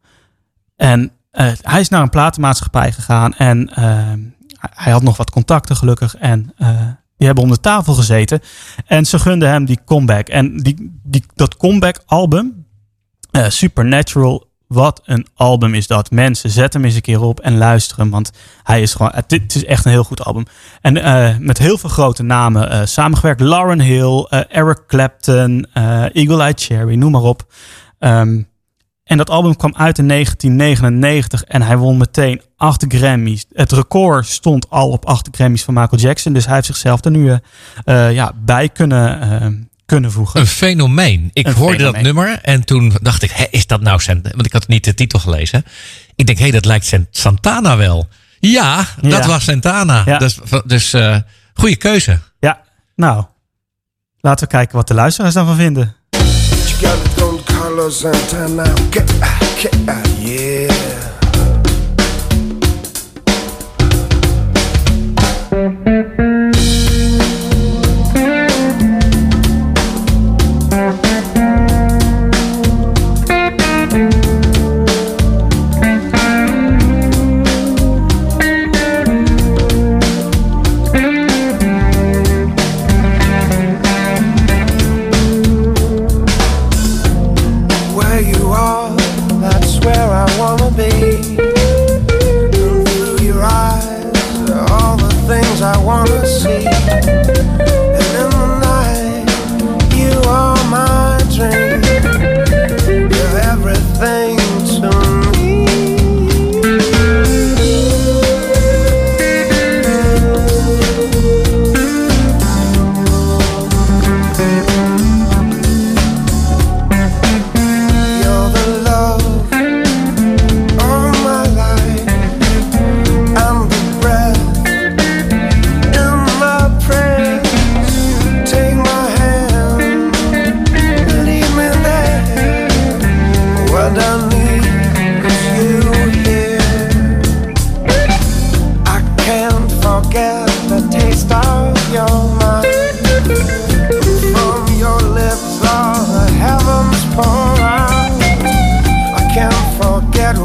En 0.77 1.12
eh, 1.31 1.53
hij 1.61 1.81
is 1.81 1.88
naar 1.88 2.03
een 2.03 2.11
platenmaatschappij 2.11 2.92
gegaan 2.92 3.35
en 3.35 3.75
eh, 3.75 4.12
hij 4.59 4.92
had 4.92 5.03
nog 5.03 5.16
wat 5.16 5.31
contacten 5.31 5.77
gelukkig. 5.77 6.16
En 6.16 6.53
eh, 6.57 6.68
die 7.16 7.27
hebben 7.27 7.44
om 7.44 7.51
de 7.51 7.61
tafel 7.61 7.94
gezeten. 7.94 8.40
En 8.87 9.07
ze 9.07 9.18
gunden 9.18 9.49
hem 9.49 9.64
die 9.64 9.81
comeback. 9.85 10.29
En 10.29 10.57
die, 10.57 11.01
die, 11.03 11.25
dat 11.35 11.57
comeback 11.57 12.03
album, 12.07 12.64
Supernatural, 13.49 14.46
wat 14.69 15.01
een 15.05 15.27
album 15.35 15.75
is 15.75 15.87
dat. 15.87 16.11
Mensen, 16.11 16.51
zet 16.51 16.73
hem 16.73 16.85
eens 16.85 16.95
een 16.95 17.01
keer 17.01 17.21
op 17.21 17.41
en 17.41 17.59
luister 17.59 17.99
hem. 17.99 18.11
Want 18.11 18.31
hij 18.63 18.83
is 18.83 18.95
gewoon, 18.95 19.13
het, 19.15 19.55
is 19.55 19.65
echt 19.65 19.85
een 19.85 19.91
heel 19.91 20.05
goed 20.05 20.25
album. 20.25 20.45
En 20.81 21.03
eh, 21.03 21.37
met 21.39 21.59
heel 21.59 21.79
veel 21.79 21.91
grote 21.91 22.23
namen 22.23 22.71
eh, 22.71 22.81
samengewerkt. 22.85 23.41
Lauren 23.41 23.81
Hill, 23.81 24.27
eh, 24.29 24.41
Eric 24.49 24.83
Clapton, 24.87 25.67
Eagle 26.13 26.43
Eye 26.43 26.53
Cherry, 26.57 26.95
noem 26.95 27.11
maar 27.11 27.23
op. 27.23 27.47
Ehm, 27.99 28.43
en 29.05 29.17
dat 29.17 29.31
album 29.31 29.57
kwam 29.57 29.75
uit 29.77 29.99
in 29.99 30.07
1999 30.07 31.43
en 31.45 31.63
hij 31.63 31.77
won 31.77 31.97
meteen 31.97 32.43
acht 32.57 32.85
Grammys. 32.89 33.47
Het 33.53 33.73
record 33.73 34.27
stond 34.27 34.71
al 34.71 34.91
op 34.91 35.05
acht 35.05 35.29
Grammys 35.31 35.65
van 35.65 35.75
Michael 35.75 36.03
Jackson. 36.03 36.33
Dus 36.33 36.45
hij 36.45 36.55
heeft 36.55 36.67
zichzelf 36.67 37.05
er 37.05 37.11
nu 37.11 37.39
ja, 37.85 38.33
bij 38.45 38.69
kunnen, 38.69 39.21
eh, 39.21 39.47
kunnen 39.87 40.12
voegen. 40.12 40.40
Een 40.40 40.46
fenomeen. 40.46 41.31
Ik 41.33 41.46
Een 41.46 41.53
hoorde 41.55 41.83
dat 41.83 42.01
nummer 42.01 42.38
en 42.42 42.64
toen 42.64 42.92
dacht 43.03 43.22
ik, 43.22 43.31
hé, 43.31 43.44
is 43.51 43.66
dat 43.66 43.81
nou 43.81 44.01
Sant? 44.01 44.22
Want 44.31 44.46
ik 44.46 44.53
had 44.53 44.68
niet 44.68 44.85
de 44.85 44.94
titel 44.94 45.18
gelezen. 45.18 45.64
Ik 46.14 46.27
denk, 46.27 46.38
hé, 46.38 46.51
dat 46.51 46.64
lijkt 46.64 46.85
Sant- 46.87 47.07
Santana 47.11 47.77
wel. 47.77 48.09
Ja, 48.40 48.87
dat 49.01 49.12
Ja. 49.12 49.27
was 49.27 49.44
Santana. 49.44 50.03
Ja. 50.07 50.18
Dus, 50.18 50.38
dus 50.64 50.92
eh 50.92 51.16
goede 51.55 51.77
keuze. 51.77 52.18
Ja, 52.40 52.61
nou, 52.96 53.25
laten 54.20 54.44
we 54.49 54.51
kijken 54.55 54.77
wat 54.77 54.88
de 54.88 54.94
luisteraars 54.94 55.35
daarvan 55.35 55.57
vinden. 55.57 55.94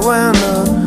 when 0.03 0.33
the 0.33 0.80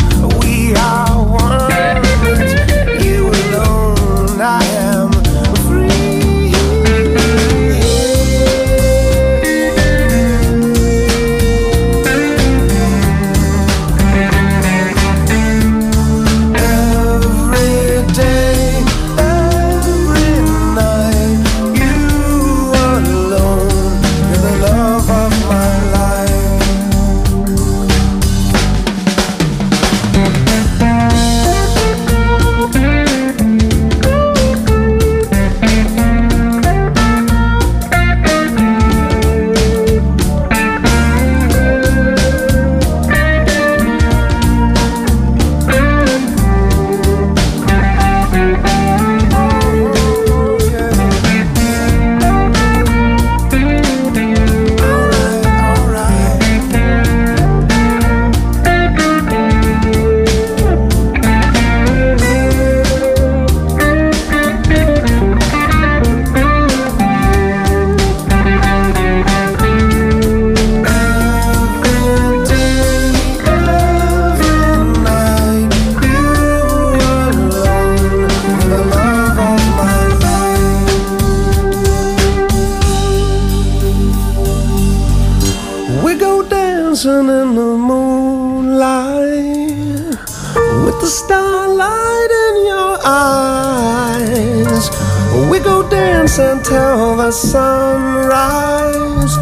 We 95.55 95.61
go 95.61 95.89
dance 95.89 96.39
until 96.39 97.15
the 97.15 97.31
sunrise. 97.31 99.37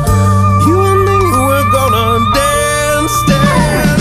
You 0.67 0.85
and 0.85 1.01
me, 1.09 1.19
we're 1.49 1.71
gonna 1.73 2.21
dance, 2.35 3.17
dance. 3.27 3.92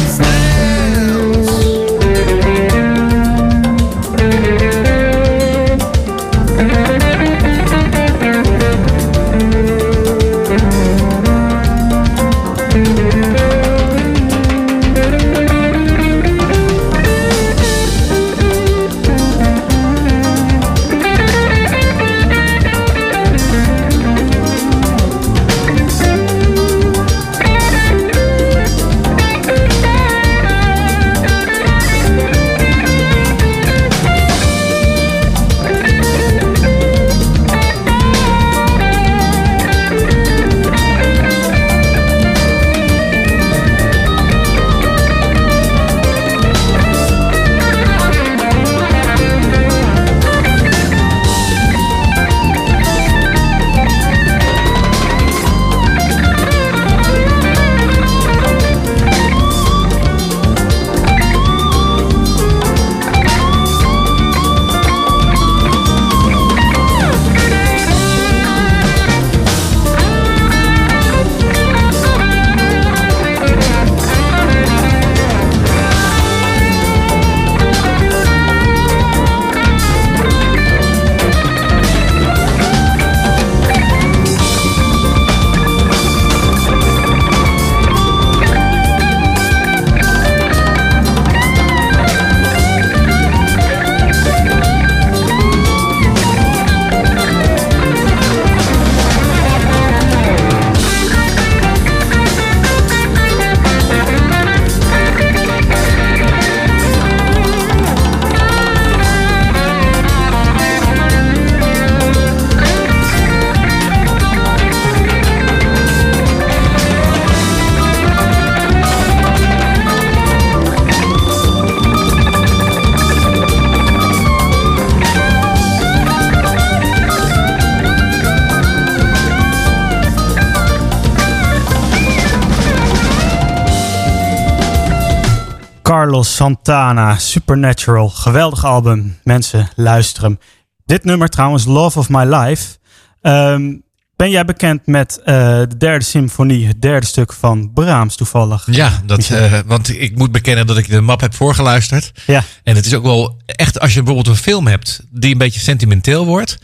Santana, 136.42 137.18
Supernatural. 137.18 138.10
Geweldig 138.10 138.66
album. 138.66 139.18
Mensen, 139.24 139.70
luister 139.76 140.24
hem. 140.24 140.40
Dit 140.86 141.04
nummer 141.04 141.30
trouwens, 141.30 141.66
Love 141.66 142.00
of 142.00 142.10
My 142.10 142.24
Life. 142.24 142.78
Ehm, 143.22 143.74
ben 144.16 144.30
jij 144.30 144.46
bekend 144.46 144.88
met 144.88 145.20
eh, 145.24 145.36
de 145.60 145.78
derde 145.78 146.06
symfonie, 146.06 146.68
het 146.68 146.82
derde 146.82 147.06
stuk 147.06 147.34
van 147.34 147.74
Brahms 147.74 148.16
toevallig? 148.16 148.68
Ja, 148.72 149.02
dat, 149.06 149.30
eh, 149.30 149.60
want 149.66 149.90
ik 149.90 150.18
moet 150.18 150.32
bekennen 150.32 150.68
dat 150.68 150.78
ik 150.78 150.90
de 150.90 151.02
map 151.02 151.22
heb 151.22 151.36
voorgeluisterd. 151.36 152.12
Ja. 152.26 152.44
En 152.64 152.76
het 152.76 152.86
is 152.86 152.94
ook 152.94 153.04
wel 153.04 153.42
echt, 153.46 153.80
als 153.80 153.94
je 153.94 154.04
bijvoorbeeld 154.04 154.36
een 154.36 154.44
film 154.44 154.68
hebt 154.68 155.02
die 155.12 155.32
een 155.32 155.38
beetje 155.38 155.60
sentimenteel 155.60 156.26
wordt. 156.26 156.58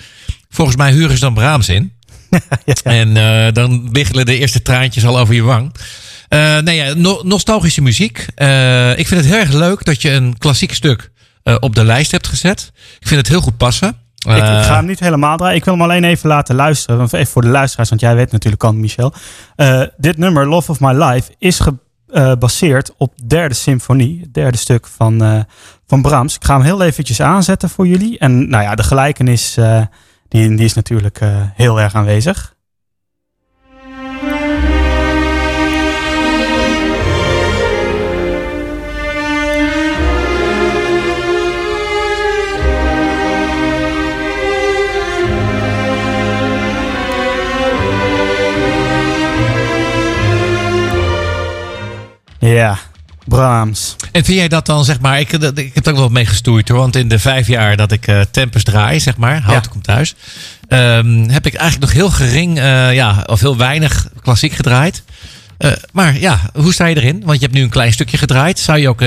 Volgens 0.49 0.77
mij 0.77 0.91
huren 0.91 1.15
ze 1.15 1.19
dan 1.19 1.33
Brahms 1.33 1.69
in. 1.69 1.93
ja. 2.65 2.73
En 2.83 3.17
eh, 3.17 3.53
dan 3.53 3.91
wiggelen 3.91 4.25
de 4.25 4.37
eerste 4.37 4.61
traantjes 4.61 5.05
al 5.05 5.19
over 5.19 5.33
je 5.33 5.43
wang. 5.43 5.71
Eh, 6.27 6.57
nee, 6.57 6.75
ja, 6.75 6.93
no- 6.93 7.21
nostalgische 7.23 7.81
muziek. 7.81 8.27
Eh, 8.35 8.97
ik 8.97 9.07
vind 9.07 9.21
het 9.21 9.29
heel 9.29 9.39
erg 9.39 9.53
leuk 9.53 9.85
dat 9.85 10.01
je 10.01 10.11
een 10.11 10.37
klassiek 10.37 10.73
stuk 10.73 11.11
eh, 11.43 11.55
op 11.59 11.75
de 11.75 11.83
lijst 11.83 12.11
hebt 12.11 12.27
gezet. 12.27 12.71
Ik 12.99 13.07
vind 13.07 13.19
het 13.19 13.29
heel 13.29 13.41
goed 13.41 13.57
passen. 13.57 13.87
Ik, 14.17 14.35
ik 14.35 14.41
ga 14.43 14.75
hem 14.75 14.85
niet 14.85 14.99
helemaal 14.99 15.37
draaien. 15.37 15.55
Ik 15.55 15.65
wil 15.65 15.73
hem 15.73 15.83
alleen 15.83 16.03
even 16.03 16.29
laten 16.29 16.55
luisteren. 16.55 17.01
Even 17.01 17.27
voor 17.27 17.41
de 17.41 17.47
luisteraars, 17.47 17.89
want 17.89 18.01
jij 18.01 18.15
weet 18.15 18.31
natuurlijk 18.31 18.63
al, 18.63 18.73
Michel. 18.73 19.13
Dit 19.97 20.17
nummer, 20.17 20.47
Love 20.47 20.71
of 20.71 20.79
My 20.79 21.03
Life, 21.03 21.31
is 21.37 21.59
gebaseerd 22.07 22.93
op 22.97 23.13
de 23.15 23.27
derde 23.27 23.53
symfonie. 23.55 24.19
Het 24.21 24.33
derde 24.33 24.57
stuk 24.57 24.87
van, 24.87 25.45
van 25.87 26.01
Brahms. 26.01 26.35
Ik 26.35 26.43
ga 26.43 26.53
hem 26.53 26.63
heel 26.63 26.81
eventjes 26.81 27.21
aanzetten 27.21 27.69
voor 27.69 27.87
jullie. 27.87 28.19
En 28.19 28.49
nou 28.49 28.63
ja, 28.63 28.75
de 28.75 28.83
gelijkenis 28.83 29.57
die, 30.27 30.55
die 30.55 30.65
is 30.65 30.73
natuurlijk 30.73 31.19
heel 31.55 31.81
erg 31.81 31.95
aanwezig. 31.95 32.55
Ja, 52.57 52.77
Brahms. 53.25 53.95
En 54.11 54.23
vind 54.25 54.37
jij 54.37 54.47
dat 54.47 54.65
dan, 54.65 54.85
zeg 54.85 54.99
maar, 54.99 55.19
ik, 55.19 55.31
ik 55.31 55.71
heb 55.73 55.85
er 55.85 55.91
ook 55.91 55.97
wel 55.97 56.09
mee 56.09 56.25
gestoeid 56.25 56.69
hoor. 56.69 56.77
Want 56.79 56.95
in 56.95 57.07
de 57.07 57.19
vijf 57.19 57.47
jaar 57.47 57.75
dat 57.77 57.91
ik 57.91 58.05
Tempest 58.31 58.65
draai, 58.65 58.99
zeg 58.99 59.17
maar, 59.17 59.41
houd 59.41 59.63
Ja. 59.63 59.71
komt 59.71 59.83
thuis. 59.83 60.15
ehm, 60.67 61.29
heb 61.29 61.45
ik 61.45 61.53
eigenlijk 61.53 61.91
nog 61.93 62.01
heel 62.01 62.09
gering, 62.09 62.57
eh, 62.59 62.93
ja, 62.93 63.23
of 63.25 63.39
heel 63.39 63.57
weinig 63.57 64.07
klassiek 64.21 64.53
gedraaid. 64.53 65.03
Eh, 65.57 65.71
maar 65.91 66.19
ja, 66.19 66.39
hoe 66.53 66.73
sta 66.73 66.85
je 66.85 66.95
erin? 66.95 67.21
Want 67.25 67.39
je 67.39 67.45
hebt 67.45 67.57
nu 67.57 67.63
een 67.63 67.69
klein 67.69 67.93
stukje 67.93 68.17
gedraaid. 68.17 68.59
Zou 68.59 68.77
je 68.79 68.89
ook 68.89 68.99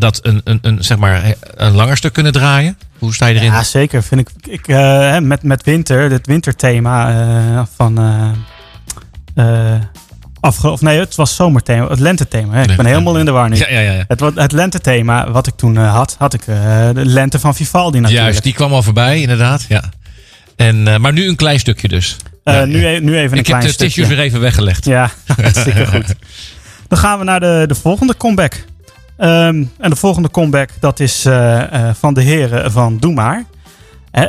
dat 0.00 0.18
een, 0.22 0.40
een, 0.44 0.58
een, 0.62 0.84
zeg 0.84 0.98
maar, 0.98 1.34
een 1.54 1.72
langer 1.72 1.96
stuk 1.96 2.12
kunnen 2.12 2.32
draaien? 2.32 2.78
Hoe 2.98 3.14
sta 3.14 3.26
je 3.26 3.34
erin? 3.34 3.50
Ja, 3.52 3.62
zeker. 3.62 4.02
Vind 4.02 4.20
ik, 4.20 4.28
ik 4.46 4.66
met, 5.22 5.42
met 5.42 5.62
winter, 5.64 6.10
het 6.10 6.26
winterthema 6.26 7.66
van. 7.76 7.98
Afge 10.46 10.68
of 10.70 10.80
nee, 10.80 10.98
het 10.98 11.14
was 11.14 11.34
zomerthema, 11.34 11.88
het 11.88 12.00
lentethema. 12.00 12.52
Hè. 12.54 12.60
Ik 12.60 12.66
Nee, 12.66 12.76
ben 12.76 12.86
helemaal 12.86 13.18
in 13.18 13.24
de 13.24 13.30
war 13.30 13.48
nu. 13.48 13.56
ja, 13.56 13.68
ja, 13.68 13.80
ja. 13.92 14.04
Het, 14.08 14.20
het 14.34 14.52
lentethema 14.52 15.30
wat 15.30 15.46
ik 15.46 15.54
toen 15.56 15.76
eh, 15.76 15.94
had, 15.94 16.16
had 16.18 16.34
ik 16.34 16.40
eh, 16.46 16.56
de 16.94 17.04
lente 17.06 17.38
van 17.38 17.54
Vivaldi 17.54 17.98
natuurlijk. 18.00 18.24
Juist, 18.26 18.42
die 18.42 18.52
kwam 18.52 18.72
al 18.72 18.82
voorbij, 18.82 19.20
inderdaad. 19.20 19.64
Ja. 19.68 19.82
En, 20.56 20.88
eh, 20.88 20.96
maar 20.98 21.12
nu 21.12 21.28
een 21.28 21.36
klein 21.36 21.58
stukje 21.58 21.88
dus. 21.88 22.16
Nu, 22.44 22.52
e- 22.86 22.98
nu 23.00 23.16
even 23.16 23.16
een 23.16 23.22
ik 23.22 23.34
heb 23.36 23.44
klein 23.44 23.60
de 23.60 23.68
stukje. 23.68 23.76
tissues 23.94 24.08
weer 24.08 24.18
even 24.18 24.40
weggelegd. 24.40 24.84
Ja, 24.84 25.10
hartstikke 25.42 25.86
goed. 25.86 26.14
Dan 26.88 26.98
gaan 26.98 27.18
we 27.18 27.24
naar 27.24 27.40
de, 27.40 27.64
de 27.68 27.74
volgende 27.74 28.16
comeback. 28.16 28.64
Ehm, 29.16 29.64
en 29.78 29.90
de 29.90 29.96
volgende 29.96 30.30
comeback, 30.30 30.70
dat 30.80 31.00
is 31.00 31.26
van 31.98 32.14
de 32.14 32.22
heren 32.22 32.72
van 32.72 32.98
Doe 32.98 33.12
Maar. 33.14 33.44
Hè, 34.10 34.26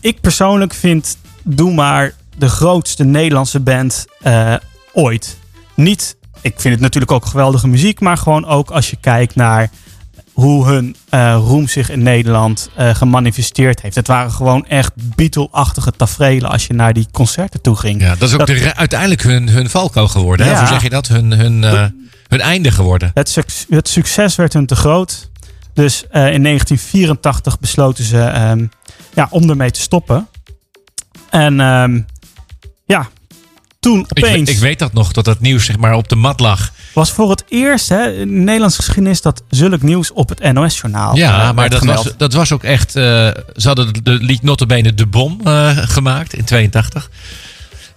ik 0.00 0.20
persoonlijk 0.20 0.74
vind 0.74 1.16
Doe 1.42 1.72
Maar 1.74 2.12
de 2.38 2.48
grootste 2.48 3.04
Nederlandse 3.04 3.60
band 3.60 4.04
ooit. 4.92 5.36
Niet, 5.74 6.16
ik 6.40 6.60
vind 6.60 6.74
het 6.74 6.82
natuurlijk 6.82 7.12
ook 7.12 7.26
geweldige 7.26 7.68
muziek, 7.68 8.00
maar 8.00 8.16
gewoon 8.16 8.46
ook 8.46 8.70
als 8.70 8.90
je 8.90 8.96
kijkt 9.00 9.34
naar 9.34 9.70
hoe 10.32 10.66
hun 10.66 10.96
eh, 11.08 11.34
roem 11.44 11.68
zich 11.68 11.90
in 11.90 12.02
Nederland 12.02 12.70
eh, 12.76 12.94
gemanifesteerd 12.94 13.82
heeft. 13.82 13.94
Het 13.94 14.06
waren 14.06 14.30
gewoon 14.32 14.66
echt 14.66 14.92
Beatle-achtige 15.16 15.92
tafereelen 15.92 16.50
als 16.50 16.66
je 16.66 16.74
naar 16.74 16.92
die 16.92 17.06
concerten 17.12 17.60
toe 17.60 17.76
ging. 17.76 18.00
Ja, 18.00 18.14
dat 18.14 18.28
is 18.28 18.32
ook 18.32 18.38
Dat- 18.38 18.46
de, 18.46 18.52
re- 18.54 18.74
uiteindelijk 18.74 19.22
hun, 19.22 19.48
hun 19.48 19.70
valko 19.70 20.08
geworden. 20.08 20.46
Hè? 20.46 20.52
Ja. 20.52 20.58
Hoe 20.58 20.66
zeg 20.68 20.82
je 20.82 20.90
dat? 20.90 21.08
Hun, 21.08 21.30
hun, 21.32 21.64
eh, 21.64 21.84
hun 22.28 22.40
einde 22.40 22.70
geworden. 22.70 23.10
Het, 23.14 23.28
suc- 23.28 23.66
het 23.68 23.88
succes 23.88 24.36
werd 24.36 24.52
hun 24.52 24.66
te 24.66 24.76
groot. 24.76 25.30
Dus 25.74 26.02
in 26.02 26.42
1984 26.42 27.58
besloten 27.60 28.04
ze 28.04 28.20
ehm, 28.20 28.66
ja, 29.14 29.26
om 29.30 29.50
ermee 29.50 29.70
te 29.70 29.80
stoppen. 29.80 30.28
En 31.30 31.60
ehm, 31.60 32.00
ja, 32.86 33.08
toen 33.82 34.06
Ik, 34.12 34.24
opeens 34.24 34.50
ik 34.50 34.58
weet 34.58 34.78
dat 34.78 34.92
nog, 34.92 35.12
dat 35.12 35.24
dat 35.24 35.40
nieuws 35.40 35.64
zeg 35.64 35.78
maar 35.78 35.94
op 35.94 36.08
de 36.08 36.16
mat 36.16 36.40
lag. 36.40 36.72
was 36.94 37.10
voor 37.10 37.30
het 37.30 37.44
eerst 37.48 37.88
hè, 37.88 38.12
in 38.12 38.28
de 38.28 38.34
Nederlandse 38.34 38.82
geschiedenis 38.82 39.20
dat 39.20 39.42
zulk 39.48 39.82
nieuws 39.82 40.12
op 40.12 40.28
het 40.28 40.52
NOS-journaal 40.52 41.16
Ja, 41.16 41.52
maar 41.52 41.70
dat 41.70 41.84
was, 41.84 42.12
dat 42.16 42.32
was 42.32 42.52
ook 42.52 42.62
echt... 42.62 42.96
eh, 42.96 43.02
ze 43.56 43.66
hadden 43.66 43.92
de, 44.02 44.10
lied 44.10 44.42
notabene 44.42 44.94
De 44.94 45.06
Bom 45.06 45.40
eh, 45.44 45.76
gemaakt 45.76 46.34
in 46.34 46.44
82. 46.44 47.10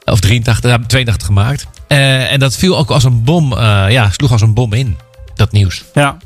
Of 0.06 0.20
83, 0.20 0.72
ja, 0.72 0.80
82 0.88 1.28
gemaakt. 1.28 1.68
Eh, 1.88 2.32
en 2.32 2.40
dat 2.40 2.56
viel 2.56 2.78
ook 2.78 2.90
als 2.90 3.04
een 3.04 3.24
bom, 3.24 3.52
eh, 3.58 3.86
ja, 3.90 4.10
sloeg 4.12 4.32
als 4.32 4.42
een 4.42 4.54
bom 4.54 4.74
in, 4.74 4.98
dat 5.36 5.52
nieuws. 5.52 5.84
Ja. 5.94 6.18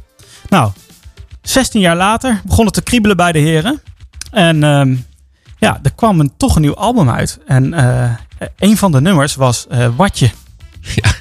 Nou, 0.50 0.72
16 1.42 1.82
jaar 1.82 1.96
later 1.96 2.42
begon 2.46 2.66
het 2.66 2.74
te 2.74 2.82
kriebelen 2.82 3.18
bij 3.18 3.32
de 3.32 3.40
heren. 3.40 3.82
En 4.32 4.64
ehm, 4.64 4.96
ja, 5.58 5.80
er 5.84 5.94
kwam 5.94 6.20
een, 6.20 6.32
toch 6.38 6.56
een 6.56 6.62
nieuw 6.62 6.76
album 6.76 7.10
uit. 7.10 7.40
En 7.46 7.74
eh, 7.74 8.12
een 8.60 8.78
van 8.78 8.92
de 8.92 9.02
nummers 9.02 9.36
was 9.36 9.68
eh, 9.70 9.88
Watje. 9.96 10.30
Ja. 10.96 11.12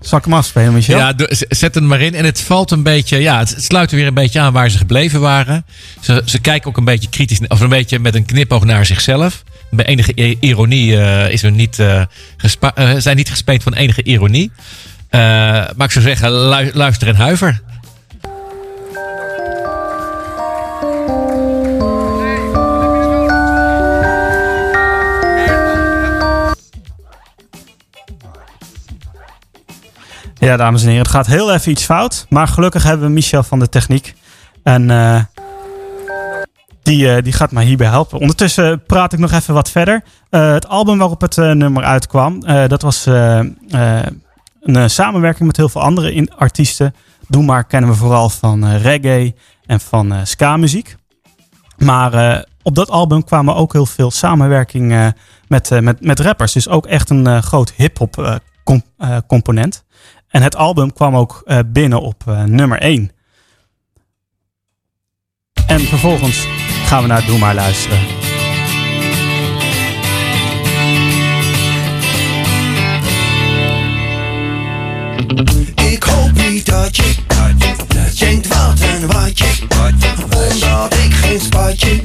Zal 0.00 0.18
ik 0.18 0.24
hem 0.24 0.34
afspelen, 0.34 0.72
Michel? 0.72 0.98
Ja, 0.98 1.14
zet 1.48 1.74
hem 1.74 1.86
maar 1.86 2.00
in. 2.00 2.14
En 2.14 2.24
het 2.24 2.40
valt 2.40 2.70
een 2.70 2.82
beetje, 2.82 3.18
ja, 3.18 3.38
het, 3.38 3.54
sluit 3.58 3.90
er 3.90 3.96
weer 3.96 4.06
een 4.06 4.14
beetje 4.14 4.40
aan 4.40 4.52
waar 4.52 4.70
ze 4.70 4.78
gebleven 4.78 5.20
waren. 5.20 5.64
Ze, 6.00 6.22
ze 6.24 6.38
kijken 6.38 6.68
ook 6.68 6.76
een 6.76 6.84
beetje 6.84 7.08
kritisch, 7.08 7.40
of 7.48 7.60
een 7.60 7.68
beetje 7.68 7.98
met 7.98 8.14
een 8.14 8.24
knipoog 8.24 8.64
naar 8.64 8.86
zichzelf. 8.86 9.42
Bij 9.70 9.84
enige 9.86 10.36
ironie 10.40 10.96
eh, 11.00 11.30
is 11.32 11.42
er 11.42 11.50
niet, 11.50 11.78
eh, 11.78 12.00
eh, 12.74 12.90
zijn 12.98 13.16
niet 13.16 13.30
gespeeld 13.30 13.62
van 13.62 13.74
enige 13.74 14.02
ironie. 14.02 14.50
Eh, 15.08 15.20
maar 15.20 15.86
ik 15.86 15.90
zou 15.90 16.04
zeggen, 16.04 16.48
lu- 16.48 16.70
luister 16.74 17.08
en 17.08 17.16
huiver. 17.16 17.60
Ja, 30.38 30.56
dames 30.56 30.82
en 30.82 30.88
heren, 30.88 31.02
het 31.02 31.12
gaat 31.14 31.26
heel 31.26 31.52
even 31.52 31.70
iets 31.70 31.84
fout. 31.84 32.26
Maar 32.28 32.48
gelukkig 32.48 32.82
hebben 32.82 33.06
we 33.06 33.12
Michel 33.12 33.42
van 33.42 33.58
de 33.58 33.68
techniek. 33.68 34.14
En 34.62 34.90
eh, 34.90 35.20
die, 36.82 37.12
eh, 37.14 37.22
die 37.22 37.32
gaat 37.32 37.52
mij 37.52 37.64
hierbij 37.64 37.86
helpen. 37.86 38.18
Ondertussen 38.18 38.82
praat 38.82 39.12
ik 39.12 39.18
nog 39.18 39.32
even 39.32 39.54
wat 39.54 39.70
verder. 39.70 40.02
Eh, 40.30 40.52
het 40.52 40.68
album 40.68 40.98
waarop 40.98 41.20
het 41.20 41.36
nummer 41.36 41.84
uitkwam, 41.84 42.40
dat 42.68 42.82
was 42.82 43.06
een 44.60 44.90
samenwerking 44.90 45.46
met 45.46 45.56
heel 45.56 45.68
veel 45.68 45.82
andere 45.82 46.28
artiesten. 46.36 46.94
Doe 47.28 47.42
maar 47.42 47.64
kennen 47.64 47.90
we 47.90 47.96
vooral 47.96 48.28
van 48.28 48.76
reggae 48.76 49.34
en 49.66 49.80
van 49.80 50.14
ska-muziek. 50.26 50.96
Maar 51.76 52.44
op 52.62 52.74
dat 52.74 52.90
album 52.90 53.24
kwamen 53.24 53.54
ook 53.54 53.72
heel 53.72 53.86
veel 53.86 54.10
samenwerking 54.10 54.92
eh, 54.92 55.06
met, 55.46 55.80
met, 55.80 56.00
met 56.00 56.20
rappers. 56.20 56.52
Dus 56.52 56.68
ook 56.68 56.86
echt 56.86 57.10
een 57.10 57.42
groot 57.42 57.72
hip-hop 57.76 58.40
com- 58.64 58.84
component. 59.26 59.84
En 60.28 60.42
het 60.42 60.56
album 60.56 60.92
kwam 60.92 61.16
ook 61.16 61.42
eh, 61.44 61.58
binnen 61.66 62.00
op 62.00 62.22
eh, 62.26 62.44
nummer 62.44 62.78
1. 62.78 63.10
En 65.66 65.80
vervolgens 65.80 66.46
gaan 66.84 67.02
we 67.02 67.08
naar 67.08 67.26
Doe 67.26 67.38
maar 67.38 67.54
luisteren. 67.54 67.98
Ik 75.92 76.02
hoop 76.02 76.32
niet 76.32 76.66
dat 76.66 76.96
je 76.96 77.14
denkt 78.18 78.48
wat 78.48 78.80
en 78.80 79.06
wat 79.06 79.38
je 79.38 79.66
Omdat 80.52 80.94
ik 80.94 81.14
geen 81.14 81.40
spatje 81.40 82.00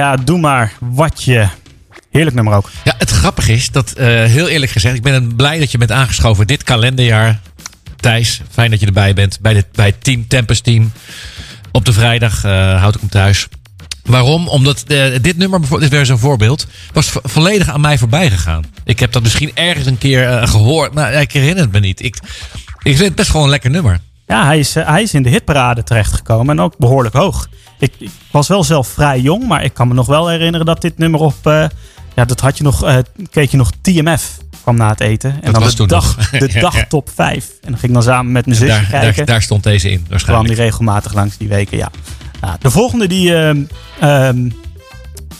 Ja, 0.00 0.16
doe 0.16 0.38
maar 0.38 0.72
wat 0.78 1.22
je. 1.22 1.48
Heerlijk 2.10 2.36
nummer 2.36 2.54
ook. 2.54 2.70
Ja, 2.84 2.94
het 2.98 3.10
grappige 3.10 3.52
is 3.52 3.70
dat, 3.70 3.92
eh, 3.92 4.06
heel 4.06 4.48
eerlijk 4.48 4.72
gezegd, 4.72 4.94
ik 4.96 5.02
ben 5.02 5.36
blij 5.36 5.58
dat 5.58 5.70
je 5.70 5.78
bent 5.78 5.92
aangeschoven 5.92 6.46
dit 6.46 6.62
kalenderjaar. 6.62 7.40
Thijs, 7.96 8.40
fijn 8.50 8.70
dat 8.70 8.80
je 8.80 8.86
erbij 8.86 9.14
bent 9.14 9.38
bij, 9.40 9.54
dit, 9.54 9.66
bij 9.72 9.86
het 9.86 10.04
Team 10.04 10.26
Tempest 10.28 10.64
Team. 10.64 10.92
Op 11.72 11.84
de 11.84 11.92
vrijdag 11.92 12.44
eh, 12.44 12.80
houd 12.80 12.94
ik 12.94 13.00
hem 13.00 13.10
thuis. 13.10 13.48
Waarom? 14.04 14.48
Omdat 14.48 14.82
eh, 14.86 15.04
dit 15.22 15.36
nummer, 15.36 15.58
bijvoorbeeld, 15.60 15.90
dit 15.90 16.00
is 16.00 16.06
weer 16.08 16.16
zo'n 16.16 16.28
voorbeeld, 16.28 16.66
was 16.92 17.08
vo- 17.08 17.20
volledig 17.22 17.68
aan 17.68 17.80
mij 17.80 17.98
voorbij 17.98 18.30
gegaan. 18.30 18.64
Ik 18.84 19.00
heb 19.00 19.12
dat 19.12 19.22
misschien 19.22 19.50
ergens 19.54 19.86
een 19.86 19.98
keer 19.98 20.28
eh, 20.28 20.48
gehoord, 20.48 20.94
maar 20.94 21.12
ik 21.12 21.32
herinner 21.32 21.62
het 21.64 21.72
me 21.72 21.80
niet. 21.80 22.02
Ik, 22.04 22.16
ik 22.82 22.96
vind 22.96 22.98
het 22.98 23.14
best 23.14 23.30
gewoon 23.30 23.44
een 23.44 23.50
lekker 23.50 23.70
nummer. 23.70 24.00
Ja, 24.26 24.44
hij 24.46 24.58
is, 24.58 24.74
hij 24.74 25.02
is 25.02 25.14
in 25.14 25.22
de 25.22 25.28
hitparade 25.30 25.82
terechtgekomen 25.82 26.58
en 26.58 26.64
ook 26.64 26.76
behoorlijk 26.78 27.14
hoog. 27.14 27.48
Ik, 27.80 27.92
ik 27.98 28.10
was 28.30 28.48
wel 28.48 28.64
zelf 28.64 28.88
vrij 28.88 29.20
jong, 29.20 29.46
maar 29.46 29.64
ik 29.64 29.74
kan 29.74 29.88
me 29.88 29.94
nog 29.94 30.06
wel 30.06 30.28
herinneren 30.28 30.66
dat 30.66 30.80
dit 30.80 30.98
nummer 30.98 31.20
op... 31.20 31.34
eh, 31.46 31.64
ja, 32.14 32.24
dat 32.24 32.40
had 32.40 32.56
je 32.58 32.64
nog, 32.64 32.84
eh, 32.84 32.96
keek 33.30 33.50
je 33.50 33.56
nog 33.56 33.70
TMF 33.80 34.38
kwam 34.62 34.76
na 34.76 34.88
het 34.88 35.00
eten. 35.00 35.30
En 35.30 35.40
Dat 35.42 35.52
dan 35.54 35.62
was 35.62 35.76
de 35.76 35.86
dag, 35.86 36.16
nog. 36.16 36.30
de 36.30 36.48
Ja, 36.52 36.60
dag 36.60 36.74
ja. 36.76 36.84
top 36.88 37.10
5. 37.14 37.34
En 37.36 37.50
dan 37.62 37.72
ging 37.72 37.82
ik 37.82 37.92
dan 37.92 38.02
samen 38.02 38.32
met 38.32 38.46
mijn 38.46 38.58
zusje 38.58 38.72
Daar, 38.72 38.86
kijken. 38.90 39.16
daar, 39.16 39.26
daar 39.26 39.42
stond 39.42 39.62
deze 39.62 39.90
in, 39.90 39.96
kwam 39.96 40.08
waarschijnlijk. 40.10 40.48
die 40.54 40.64
regelmatig 40.64 41.14
langs 41.14 41.36
die 41.36 41.48
weken, 41.48 41.76
ja. 41.76 41.90
Nou, 42.40 42.56
de 42.60 42.70
volgende 42.70 43.06
die 43.06 43.34
ehm, 43.36 43.62
ehm, 44.00 44.50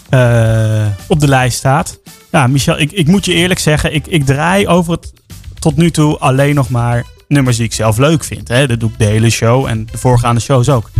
eh, 0.08 0.86
op 1.06 1.20
de 1.20 1.28
lijst 1.28 1.56
staat. 1.56 1.98
Ja, 2.30 2.46
Michel, 2.46 2.78
ik, 2.80 2.92
ik 2.92 3.06
moet 3.06 3.24
je 3.24 3.32
eerlijk 3.32 3.60
zeggen, 3.60 3.94
ik, 3.94 4.06
ik 4.06 4.24
draai 4.26 4.66
over 4.68 4.92
het 4.92 5.12
tot 5.58 5.76
nu 5.76 5.90
toe 5.90 6.18
alleen 6.18 6.54
nog 6.54 6.68
maar 6.68 7.04
nummers 7.28 7.56
die 7.56 7.66
ik 7.66 7.72
zelf 7.72 7.96
leuk 7.98 8.24
vind. 8.24 8.48
Hè. 8.48 8.66
Dat 8.66 8.80
doe 8.80 8.90
ik 8.90 8.98
de 8.98 9.04
hele 9.04 9.30
show 9.30 9.66
en 9.66 9.86
de 9.92 9.98
voorgaande 9.98 10.40
shows 10.40 10.68
ook. 10.68 10.90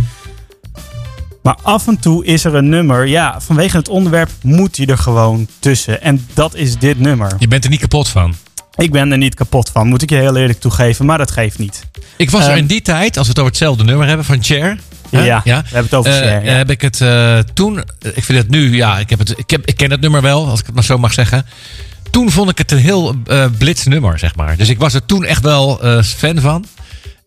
Maar 1.41 1.55
af 1.61 1.87
en 1.87 1.99
toe 1.99 2.25
is 2.25 2.43
er 2.43 2.55
een 2.55 2.69
nummer, 2.69 3.07
ja, 3.07 3.39
vanwege 3.41 3.77
het 3.77 3.89
onderwerp 3.89 4.29
moet 4.41 4.77
hij 4.77 4.85
er 4.85 4.97
gewoon 4.97 5.47
tussen. 5.59 6.01
En 6.01 6.27
dat 6.33 6.55
is 6.55 6.77
dit 6.77 6.99
nummer. 6.99 7.31
Je 7.39 7.47
bent 7.47 7.63
er 7.63 7.69
niet 7.69 7.79
kapot 7.79 8.07
van. 8.09 8.35
Ik 8.75 8.91
ben 8.91 9.11
er 9.11 9.17
niet 9.17 9.35
kapot 9.35 9.69
van, 9.69 9.87
moet 9.87 10.01
ik 10.01 10.09
je 10.09 10.15
heel 10.15 10.35
eerlijk 10.35 10.59
toegeven, 10.59 11.05
maar 11.05 11.17
dat 11.17 11.31
geeft 11.31 11.57
niet. 11.59 11.85
Ik 12.15 12.29
was 12.29 12.43
er 12.43 12.49
Ehm, 12.49 12.57
in 12.57 12.65
die 12.65 12.81
tijd, 12.81 13.17
als 13.17 13.25
we 13.25 13.31
het 13.31 13.39
over 13.39 13.51
hetzelfde 13.51 13.83
nummer 13.83 14.07
hebben, 14.07 14.25
van 14.25 14.43
Cher. 14.43 14.77
Ja, 15.09 15.19
hè? 15.19 15.41
we 15.43 15.51
hebben 15.51 15.83
het 15.83 15.93
over 15.93 16.11
Eh, 16.11 16.17
Cher, 16.17 16.43
ja. 16.45 16.51
Heb 16.53 16.69
ik 16.69 16.81
het 16.81 17.01
eh, 17.01 17.37
toen, 17.53 17.83
ik 18.13 18.23
vind 18.23 18.37
het 18.37 18.49
nu, 18.49 18.75
ja, 18.75 18.99
ik, 18.99 19.09
heb 19.09 19.19
het, 19.19 19.33
ik, 19.37 19.49
heb, 19.49 19.65
ik 19.65 19.75
ken 19.77 19.91
het 19.91 20.01
nummer 20.01 20.21
wel, 20.21 20.47
als 20.49 20.59
ik 20.59 20.65
het 20.65 20.75
maar 20.75 20.83
zo 20.83 20.97
mag 20.97 21.13
zeggen. 21.13 21.45
Toen 22.11 22.31
vond 22.31 22.49
ik 22.49 22.57
het 22.57 22.71
een 22.71 22.77
heel 22.77 23.15
eh 23.25 23.45
blitz 23.57 23.85
nummer, 23.85 24.19
zeg 24.19 24.35
maar. 24.35 24.57
Dus 24.57 24.69
ik 24.69 24.79
was 24.79 24.93
er 24.93 25.05
toen 25.05 25.25
echt 25.25 25.41
wel 25.43 25.81
eh, 25.81 26.01
fan 26.03 26.39
van. 26.39 26.65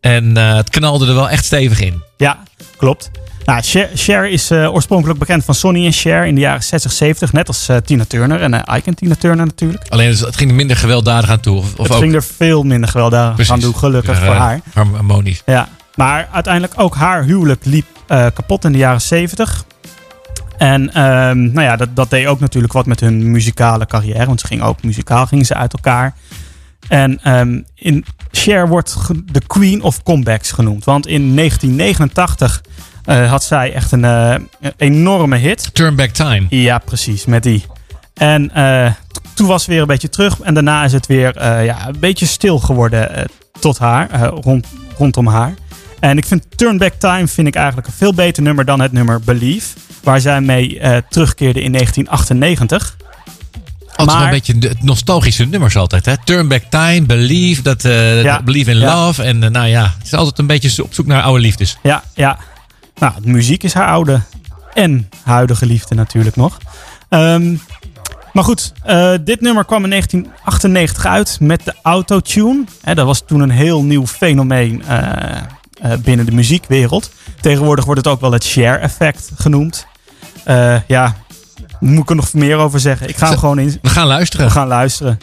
En 0.01 0.37
eh, 0.37 0.55
het 0.55 0.71
knalde 0.71 1.07
er 1.07 1.15
wel 1.15 1.31
echt 1.31 1.45
stevig 1.45 1.81
in. 1.81 2.03
Ja, 2.17 2.43
klopt. 2.85 3.11
Nou, 3.45 3.63
Cher, 3.63 3.89
Cher 3.95 4.29
is 4.29 4.51
eh, 4.51 4.75
oorspronkelijk 4.75 5.19
bekend 5.19 5.45
van 5.45 5.55
Sonny 5.55 5.87
en 5.87 5.93
Cher 5.93 6.27
in 6.27 6.35
de 6.35 6.41
jaren 6.41 6.63
60, 6.63 6.93
70. 6.93 7.33
Net 7.33 7.49
als 7.49 7.69
eh, 7.69 7.77
Tina 7.77 8.05
Turner. 8.05 8.41
En 8.41 8.55
eh 8.55 8.77
I 8.77 8.81
Can 8.83 8.95
Tina 8.95 9.15
Turner 9.15 9.47
natuurlijk. 9.47 9.85
Alleen 9.89 10.09
het 10.09 10.21
het 10.21 10.37
ging 10.37 10.51
er 10.51 10.57
minder 10.57 10.77
gewelddadig 10.77 11.31
aan 11.31 11.41
toe. 11.41 11.57
Of, 11.57 11.65
of 11.77 11.87
het 11.87 11.93
ook, 11.97 12.03
ging 12.03 12.15
er 12.15 12.23
veel 12.23 12.63
minder 12.63 12.89
gewelddadig 12.89 13.35
Precies. 13.35 13.53
aan 13.53 13.61
doen, 13.61 13.77
gelukkig 13.77 14.19
Eh, 14.21 14.25
voor 14.25 14.35
haar. 14.35 14.61
Harmonisch. 14.75 15.43
Ja. 15.47 15.69
Maar 15.95 16.29
uiteindelijk 16.33 16.73
ook 16.77 16.95
haar 16.95 17.25
huwelijk 17.25 17.65
liep 17.65 17.87
eh, 18.07 18.27
kapot 18.35 18.65
in 18.65 18.73
de 18.73 18.79
jaren 18.79 19.01
70. 19.01 19.65
En 20.59 20.95
ehm, 20.95 21.43
nou 21.53 21.63
ja, 21.63 21.77
dat, 21.77 21.89
dat 21.95 22.11
deed 22.11 22.27
ook 22.27 22.41
natuurlijk 22.41 22.73
wat 22.73 22.87
met 22.87 23.01
hun 23.01 23.31
muzikale 23.31 23.87
carrière. 23.87 24.27
Want 24.27 24.41
ze 24.41 24.47
gingen 24.47 24.65
ook 24.65 24.83
muzikaal 24.83 25.27
gingen 25.27 25.45
ze 25.45 25.55
uit 25.55 25.73
elkaar. 25.73 26.15
En 26.89 27.21
ehm, 27.23 27.61
in 27.75 28.05
Cher 28.31 28.69
wordt 28.69 28.97
de 29.33 29.43
Queen 29.47 29.83
of 29.83 30.03
Comebacks 30.03 30.53
genoemd. 30.53 30.85
Want 30.85 31.07
in 31.07 31.37
1989 31.37 32.63
eh, 33.05 33.31
had 33.31 33.45
zij 33.45 33.73
echt 33.73 33.93
een 33.93 34.05
eh, 34.05 34.35
een 34.61 34.73
enorme 34.77 35.37
hit. 35.37 35.75
Turn 35.75 35.97
Back 35.97 36.11
Time. 36.11 36.47
Ja, 36.49 36.79
precies, 36.79 37.25
met 37.25 37.43
die. 37.43 37.65
En 38.15 38.55
eh, 38.55 38.93
toen 39.35 39.47
was 39.47 39.65
ze 39.65 39.71
weer 39.71 39.81
een 39.81 39.87
beetje 39.87 40.09
terug. 40.09 40.41
En 40.41 40.55
daarna 40.55 40.85
is 40.85 40.93
het 40.93 41.07
weer 41.07 41.45
ja, 41.65 41.89
een 41.89 41.99
beetje 41.99 42.27
stil 42.27 42.59
geworden 42.59 43.27
tot 43.61 43.79
haar, 43.79 44.25
rond, 44.29 44.67
rondom 44.99 45.27
haar. 45.27 45.55
En 46.01 46.17
ik 46.17 46.25
vind 46.25 46.47
Turn 46.57 46.79
Back 46.79 46.93
Time 46.93 47.29
vind 47.29 47.47
ik 47.47 47.55
eigenlijk 47.55 47.87
een 47.87 47.93
veel 47.93 48.15
beter 48.15 48.43
nummer 48.43 48.65
dan 48.65 48.81
het 48.81 48.93
nummer 48.93 49.21
Believe. 49.21 49.77
Waar 50.03 50.21
zij 50.21 50.41
mee 50.41 50.81
terugkeerde 51.09 51.63
in 51.63 51.73
1998. 51.73 52.97
Altijd 53.97 54.07
wel 54.09 54.17
Maar- 54.17 54.25
een 54.25 54.31
beetje 54.31 54.59
de- 54.59 54.75
nostalgische 54.81 55.45
nummers 55.45 55.77
altijd. 55.77 56.05
Hè? 56.07 56.15
Turn 56.25 56.49
Back 56.49 56.63
Time, 56.69 57.03
Believe, 57.03 57.63
dat, 57.63 57.85
eh, 57.85 58.23
Ja. 58.23 58.43
Believe 58.43 58.71
in 58.71 58.79
Ja. 58.79 58.95
Love. 59.07 59.23
En 59.23 59.43
eh, 59.43 59.51
nou 59.51 59.67
ja, 59.67 59.83
het 59.99 60.07
is 60.07 60.15
altijd 60.15 60.39
een 60.39 60.47
beetje 60.47 60.83
op 60.83 60.95
zoek 60.95 61.07
naar 61.07 61.23
oude 61.23 61.41
liefdes. 61.41 61.79
Ja, 61.83 62.03
ja. 62.15 62.39
Nou, 62.99 63.13
de 63.23 63.29
muziek 63.29 63.63
is 63.63 63.73
haar 63.75 63.89
oude 63.89 64.21
en 64.75 65.09
huidige 65.25 65.67
liefde 65.67 65.95
natuurlijk 65.95 66.37
nog. 66.37 66.59
Ehm, 67.09 67.55
maar 68.33 68.45
goed, 68.45 68.73
eh, 68.85 69.15
dit 69.25 69.41
nummer 69.41 69.65
kwam 69.65 69.83
in 69.85 69.89
1998 69.91 71.07
uit 71.07 71.37
met 71.41 71.65
de 71.65 71.75
autotune. 71.83 72.65
Hè, 72.83 72.95
dat 72.95 73.07
was 73.07 73.23
toen 73.27 73.41
een 73.41 73.51
heel 73.51 73.83
nieuw 73.83 74.07
fenomeen 74.07 74.83
binnen 75.99 76.27
de 76.27 76.33
muziekwereld. 76.33 77.11
Tegenwoordig 77.41 77.85
wordt 77.85 78.01
het 78.05 78.13
ook 78.15 78.21
wel 78.21 78.33
het 78.33 78.45
share-effect 78.45 79.31
genoemd. 79.37 79.87
Eh, 80.45 80.77
ja, 80.87 81.17
moet 81.85 82.03
ik 82.03 82.11
er 82.11 82.17
nog 82.17 82.33
meer 82.33 82.57
over 82.57 82.81
zeggen? 82.81 83.09
Ik 83.09 83.17
ga 83.17 83.29
hem 83.29 83.39
gewoon 83.39 83.59
in. 83.59 83.79
We 83.83 83.89
gaan 83.89 84.07
luisteren. 84.07 84.47
We 84.47 84.53
gaan 84.53 84.67
luisteren. 84.67 85.19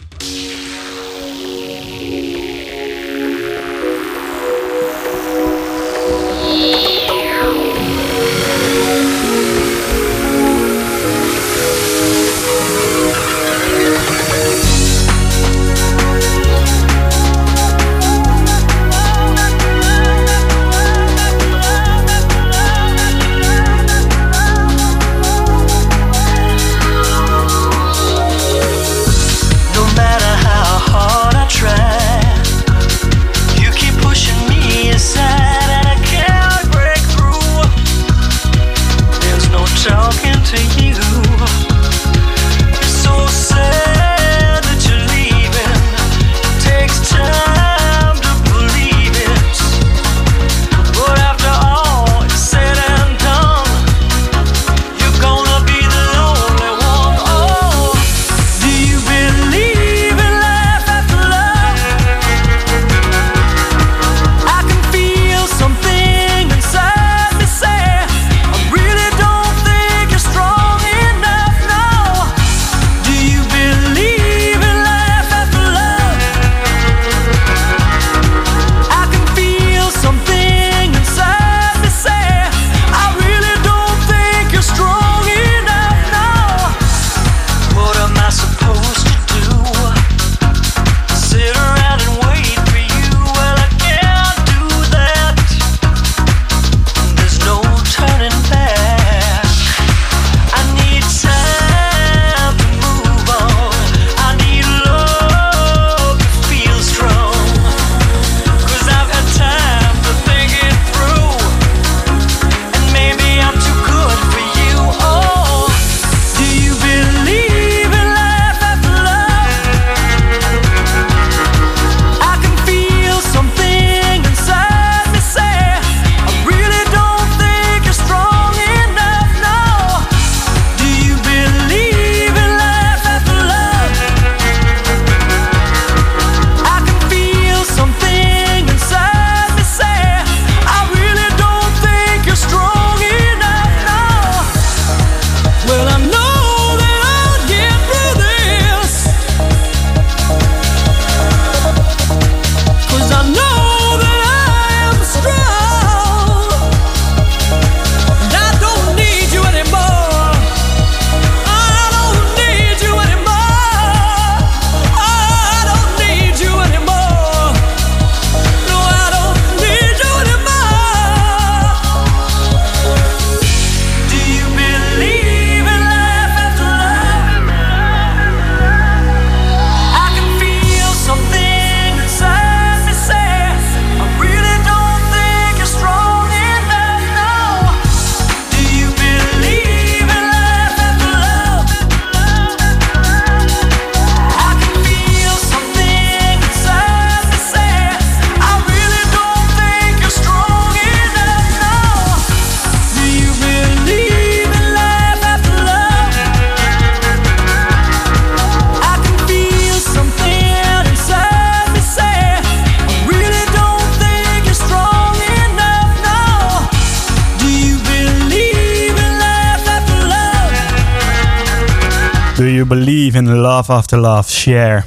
Believe 222.71 223.17
in 223.17 223.29
Love 223.29 223.71
After 223.71 223.99
Love, 223.99 224.31
Share. 224.31 224.83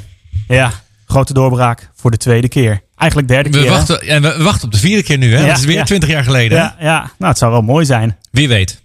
Ja, 0.49 0.73
grote 1.07 1.33
doorbraak 1.33 1.91
voor 1.95 2.11
de 2.11 2.17
tweede 2.17 2.49
keer. 2.49 2.81
Eigenlijk 2.97 3.31
derde 3.31 3.51
We 3.51 3.59
keer. 3.59 3.71
wachten, 3.71 4.01
en 4.01 4.23
we 4.23 4.43
wachten 4.43 4.65
op 4.65 4.73
de 4.73 4.79
vierde 4.79 5.03
keer 5.03 5.19
nu, 5.19 5.35
hè? 5.35 5.41
Ja, 5.41 5.47
dat 5.47 5.57
is 5.59 5.65
weer 5.65 5.77
ja. 5.77 5.85
20 5.85 6.09
jaar 6.09 6.25
geleden. 6.25 6.59
Ja, 6.59 6.77
ja, 6.79 6.99
nou 6.99 7.31
het 7.31 7.39
zou 7.39 7.53
wel 7.53 7.63
mooi 7.63 7.85
zijn. 7.85 8.17
Wie 8.31 8.49
weet. 8.49 8.83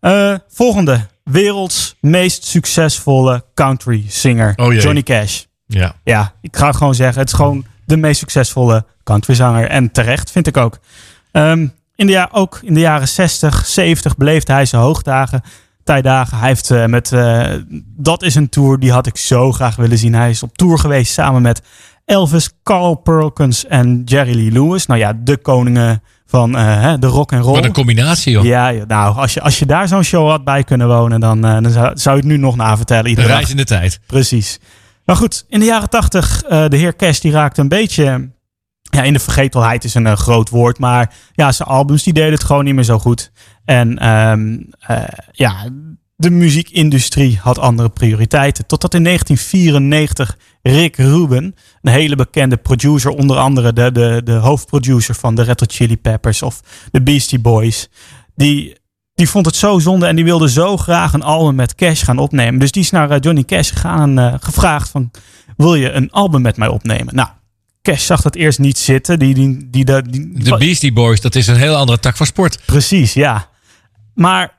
Eh, 0.00 0.34
volgende. 0.48 1.06
Werelds 1.24 1.96
meest 2.00 2.44
succesvolle 2.44 3.44
country 3.54 4.04
singer. 4.08 4.52
Oh. 4.56 4.80
Johnny 4.80 5.02
Cash. 5.02 5.42
Ja. 5.66 5.94
Ja, 6.04 6.32
ik 6.40 6.56
ga 6.56 6.66
het 6.66 6.76
gewoon 6.76 6.94
zeggen. 6.94 7.18
Het 7.20 7.28
is 7.28 7.34
gewoon 7.34 7.64
de 7.84 7.96
meest 7.96 8.18
succesvolle 8.18 8.84
countryzanger. 9.04 9.68
En 9.68 9.92
terecht, 9.92 10.30
vind 10.30 10.46
ik 10.46 10.56
ook. 10.56 10.78
Ehm, 11.32 11.66
in 11.94 12.06
de 12.06 12.12
ja, 12.12 12.28
ook 12.32 12.60
in 12.62 12.74
de 12.74 12.80
jaren 12.80 13.08
60, 13.08 13.66
70 13.66 14.16
beleefde 14.16 14.52
hij 14.52 14.66
zijn 14.66 14.82
hoogdagen, 14.82 15.42
tijdagen. 15.90 16.38
Hij 16.38 16.48
heeft 16.48 16.70
eh, 16.70 16.86
met... 16.86 17.12
eh, 17.12 17.46
dat 17.96 18.22
is 18.22 18.34
een 18.34 18.48
tour, 18.48 18.78
die 18.78 18.92
had 18.92 19.06
ik 19.06 19.16
zo 19.16 19.52
graag 19.52 19.76
willen 19.76 19.98
zien. 19.98 20.14
Hij 20.14 20.30
is 20.30 20.42
op 20.42 20.56
tour 20.56 20.78
geweest 20.78 21.12
samen 21.12 21.42
met 21.42 21.62
Elvis, 22.04 22.50
Carl 22.62 22.94
Perkins 22.94 23.66
en 23.66 24.02
Jerry 24.04 24.34
Lee 24.34 24.50
Lewis. 24.50 24.86
Nou 24.86 25.00
ja, 25.00 25.12
de 25.22 25.36
koningen 25.36 26.02
van 26.26 26.56
eh, 26.56 26.94
de 26.98 27.06
rock 27.06 27.32
en 27.32 27.40
roll. 27.40 27.54
Wat 27.54 27.64
een 27.64 27.72
combinatie, 27.72 28.32
joh. 28.32 28.44
Ja, 28.44 28.72
nou, 28.86 29.16
als 29.16 29.34
je, 29.34 29.40
als 29.40 29.58
je 29.58 29.66
daar 29.66 29.88
zo'n 29.88 30.02
show 30.02 30.28
had 30.30 30.44
bij 30.44 30.64
kunnen 30.64 30.88
wonen, 30.88 31.20
dan, 31.20 31.40
dan 31.40 31.70
zou, 31.70 31.90
zou 31.94 32.16
je 32.16 32.22
het 32.22 32.30
nu 32.30 32.36
nog 32.36 32.56
navertellen. 32.56 33.06
Iedere 33.06 33.26
dag. 33.26 33.36
reis 33.36 33.50
in 33.50 33.56
de 33.56 33.64
tijd. 33.64 34.00
Precies. 34.06 34.58
Maar 35.04 35.16
goed, 35.16 35.44
in 35.48 35.60
de 35.60 35.66
jaren 35.66 35.88
tachtig, 35.88 36.42
eh 36.42 36.64
de 36.68 36.76
heer 36.76 36.96
Cash 36.96 37.18
die 37.18 37.32
raakte 37.32 37.60
een 37.60 37.68
beetje 37.68 38.30
ja, 38.90 39.02
in 39.02 39.12
de 39.12 39.18
vergetelheid 39.18 39.84
is 39.84 39.94
een 39.94 40.06
eh, 40.06 40.16
groot 40.16 40.48
woord. 40.48 40.78
Maar 40.78 41.14
ja, 41.32 41.52
zijn 41.52 41.68
albums 41.68 42.02
die 42.02 42.12
deden 42.12 42.32
het 42.32 42.44
gewoon 42.44 42.64
niet 42.64 42.74
meer 42.74 42.84
zo 42.84 42.98
goed. 42.98 43.32
En 43.64 43.98
ehm, 43.98 44.58
eh, 44.78 45.02
ja, 45.32 45.68
de 46.16 46.30
muziekindustrie 46.30 47.38
had 47.42 47.58
andere 47.58 47.88
prioriteiten. 47.88 48.66
Totdat 48.66 48.94
in 48.94 49.04
1994 49.04 50.38
Rick 50.62 50.96
Rubin, 50.96 51.54
een 51.82 51.92
hele 51.92 52.16
bekende 52.16 52.56
producer, 52.56 53.10
onder 53.10 53.36
andere 53.36 53.72
de, 53.72 53.92
de, 53.92 54.20
de 54.24 54.32
hoofdproducer 54.32 55.14
van 55.14 55.34
de 55.34 55.42
Red 55.42 55.64
Chili 55.66 55.96
Peppers 55.96 56.42
of 56.42 56.60
de 56.90 57.02
Beastie 57.02 57.38
Boys, 57.38 57.88
die, 58.34 58.76
die 59.14 59.28
vond 59.28 59.46
het 59.46 59.56
zo 59.56 59.78
zonde 59.78 60.06
en 60.06 60.16
die 60.16 60.24
wilde 60.24 60.50
zo 60.50 60.76
graag 60.76 61.12
een 61.12 61.22
album 61.22 61.54
met 61.54 61.74
Cash 61.74 62.04
gaan 62.04 62.18
opnemen. 62.18 62.60
Dus 62.60 62.72
die 62.72 62.82
is 62.82 62.90
naar 62.90 63.10
eh, 63.10 63.20
Johnny 63.20 63.44
Cash 63.44 63.72
gegaan 63.72 64.18
en 64.18 64.32
eh, 64.32 64.38
gevraagd 64.40 64.90
van, 64.90 65.10
wil 65.56 65.74
je 65.74 65.90
een 65.90 66.10
album 66.10 66.42
met 66.42 66.56
mij 66.56 66.68
opnemen? 66.68 67.14
Nou, 67.14 67.28
Cash 67.82 68.04
zag 68.06 68.20
dat 68.22 68.34
eerst 68.34 68.58
niet 68.58 68.78
zitten. 68.78 69.18
Die, 69.18 69.34
die, 69.34 69.68
die, 69.70 69.84
die, 69.84 70.02
die- 70.02 70.44
De 70.44 70.56
Beastie 70.56 70.92
Boys, 70.92 71.20
dat 71.20 71.34
is 71.34 71.46
een 71.46 71.56
heel 71.56 71.76
andere 71.76 71.98
tak 71.98 72.16
van 72.16 72.26
sport. 72.26 72.60
Precies, 72.66 73.12
ja. 73.14 73.48
Maar 74.14 74.58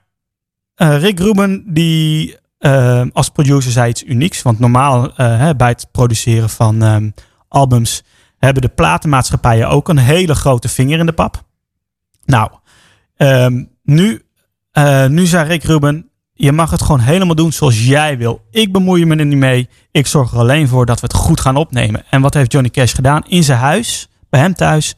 eh, 0.76 1.00
Rick 1.02 1.20
Rubin, 1.20 1.64
die 1.68 2.38
eh, 2.58 3.04
als 3.14 3.30
producer 3.30 3.72
zei 3.72 3.90
iets 3.90 4.04
unieks. 4.04 4.42
Want 4.42 4.60
normaal 4.60 5.16
eh, 5.16 5.38
hè, 5.40 5.56
bij 5.56 5.68
het 5.70 5.88
produceren 5.92 6.50
van 6.50 6.84
ehm, 6.84 7.10
albums 7.48 8.04
hebben 8.38 8.62
de 8.62 8.70
platenmaatschappijen 8.70 9.70
ook 9.70 9.90
een 9.90 9.98
hele 9.98 10.36
grote 10.36 10.70
vinger 10.70 11.00
in 11.00 11.06
de 11.06 11.12
pap. 11.12 11.44
Nou, 12.26 12.52
ehm, 13.16 13.64
nu, 13.84 14.22
nu 15.08 15.26
zei 15.26 15.48
Rick 15.48 15.64
Rubin, 15.64 16.10
je 16.44 16.52
mag 16.52 16.72
het 16.72 16.82
gewoon 16.82 17.00
helemaal 17.00 17.36
doen 17.36 17.52
zoals 17.52 17.86
jij 17.86 18.18
wil. 18.18 18.42
Ik 18.52 18.72
bemoei 18.72 19.06
me 19.06 19.16
er 19.16 19.26
niet 19.26 19.38
mee. 19.38 19.70
Ik 19.92 20.08
zorg 20.08 20.32
er 20.32 20.38
alleen 20.38 20.68
voor 20.68 20.86
dat 20.86 21.00
we 21.00 21.08
het 21.08 21.16
goed 21.16 21.40
gaan 21.40 21.56
opnemen. 21.56 22.04
En 22.10 22.22
wat 22.22 22.34
heeft 22.34 22.52
Johnny 22.52 22.70
Cash 22.70 22.96
gedaan? 22.96 23.24
In 23.28 23.44
zijn 23.44 23.60
huis, 23.60 24.10
bij 24.30 24.40
hem 24.40 24.54
thuis, 24.54 24.96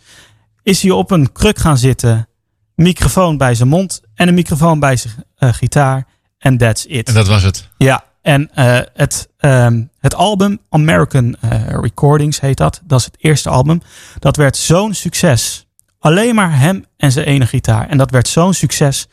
is 0.61 0.81
hij 0.81 0.91
op 0.91 1.11
een 1.11 1.31
kruk 1.31 1.57
gaan 1.57 1.77
zitten 1.77 2.27
microfoon 2.75 3.37
bij 3.37 3.55
zijn 3.55 3.69
mond 3.69 4.01
en 4.15 4.27
een 4.27 4.33
microfoon 4.33 4.79
bij 4.79 4.95
zijn 4.95 5.13
eh, 5.35 5.53
gitaar. 5.53 6.07
En 6.37 6.57
that's 6.57 6.85
it. 6.87 7.07
En 7.07 7.13
dat 7.13 7.27
was 7.27 7.43
het. 7.43 7.69
Ja, 7.77 8.03
en 8.21 8.49
eh, 8.53 8.79
het, 8.93 9.29
ehm, 9.37 9.81
het 9.99 10.15
album 10.15 10.59
American 10.69 11.35
eh, 11.39 11.67
Recordings 11.67 12.39
heet 12.39 12.57
dat. 12.57 12.81
Dat 12.83 12.99
is 12.99 13.05
het 13.05 13.15
eerste 13.17 13.49
album. 13.49 13.81
Dat 14.19 14.35
werd 14.35 14.57
zo'n 14.57 14.93
succes. 14.93 15.67
Alleen 15.99 16.35
maar 16.35 16.59
hem 16.59 16.85
en 16.97 17.11
zijn 17.11 17.25
ene 17.25 17.45
gitaar. 17.45 17.89
En 17.89 17.97
dat 17.97 18.11
werd 18.11 18.27
zo'n 18.27 18.53
succes. 18.53 19.07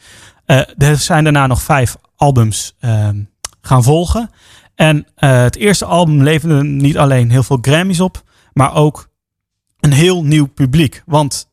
Er 0.76 0.96
zijn 0.96 1.24
daarna 1.24 1.46
nog 1.46 1.62
vijf 1.62 1.96
albums 2.20 2.74
ehm, 2.80 3.22
gaan 3.60 3.82
volgen. 3.82 4.30
En 4.74 5.06
eh, 5.14 5.42
het 5.42 5.56
eerste 5.56 5.84
album 5.84 6.22
leverde 6.22 6.64
niet 6.64 6.98
alleen 6.98 7.30
heel 7.30 7.42
veel 7.42 7.58
Grammys 7.60 8.00
op, 8.00 8.22
maar 8.52 8.74
ook 8.74 9.08
een 9.80 9.92
heel 9.92 10.24
nieuw 10.24 10.46
publiek. 10.46 11.02
Want 11.06 11.50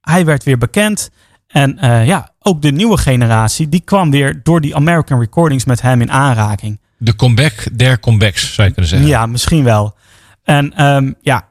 hij 0.00 0.24
werd 0.24 0.44
weer 0.44 0.58
bekend. 0.58 1.10
En 1.46 1.78
eh, 1.78 2.06
ja, 2.06 2.32
ook 2.40 2.62
de 2.62 2.72
nieuwe 2.72 2.96
generatie, 2.96 3.68
die 3.68 3.80
kwam 3.80 4.10
weer 4.10 4.40
door 4.42 4.60
die 4.60 4.76
American 4.76 5.20
Recordings 5.20 5.64
met 5.64 5.80
hem 5.80 6.00
in 6.00 6.10
aanraking. 6.10 6.80
De 6.96 7.16
comeback 7.16 7.78
der 7.78 8.00
comebacks, 8.00 8.54
zou 8.54 8.68
je 8.68 8.72
kunnen 8.72 8.90
zeggen. 8.90 9.08
Ja, 9.08 9.26
misschien 9.26 9.64
wel. 9.64 9.94
En 10.42 10.74
ehm, 10.74 11.12
ja, 11.20 11.48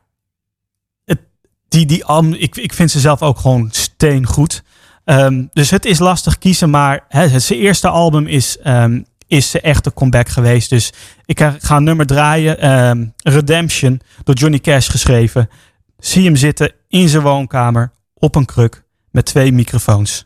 het, 1.06 1.20
die, 1.68 1.86
die 1.86 2.06
album, 2.06 2.34
ik, 2.34 2.56
ik 2.56 2.74
vind 2.74 2.92
ze 2.92 3.00
zelf 3.00 3.22
ook 3.22 3.38
gewoon 3.38 3.70
steengoed. 3.72 4.64
Ehm, 5.08 5.44
dus 5.54 5.70
het 5.70 5.86
is 5.86 6.00
lastig 6.00 6.38
kiezen, 6.38 6.70
maar 6.70 7.06
zijn 7.38 7.60
eerste 7.60 7.88
album 7.88 8.28
is, 8.28 8.58
ehm, 8.64 9.02
is 9.28 9.52
de 9.52 9.62
echte 9.62 9.94
comeback 9.94 10.30
geweest. 10.30 10.70
Dus 10.70 10.94
ik 11.26 11.40
ga 11.40 11.56
ga 11.60 11.76
een 11.76 11.84
nummer 11.84 12.06
draaien. 12.06 12.60
ehm, 12.60 13.06
Redemption, 13.18 14.02
door 14.24 14.36
Johnny 14.36 14.60
Cash 14.60 14.90
geschreven. 14.90 15.50
Zie 15.98 16.26
hem 16.26 16.36
zitten 16.36 16.72
in 16.88 17.10
zijn 17.10 17.24
woonkamer 17.24 17.92
op 18.14 18.36
een 18.36 18.46
kruk 18.46 18.84
met 19.12 19.26
twee 19.26 19.52
microfoons. 19.52 20.26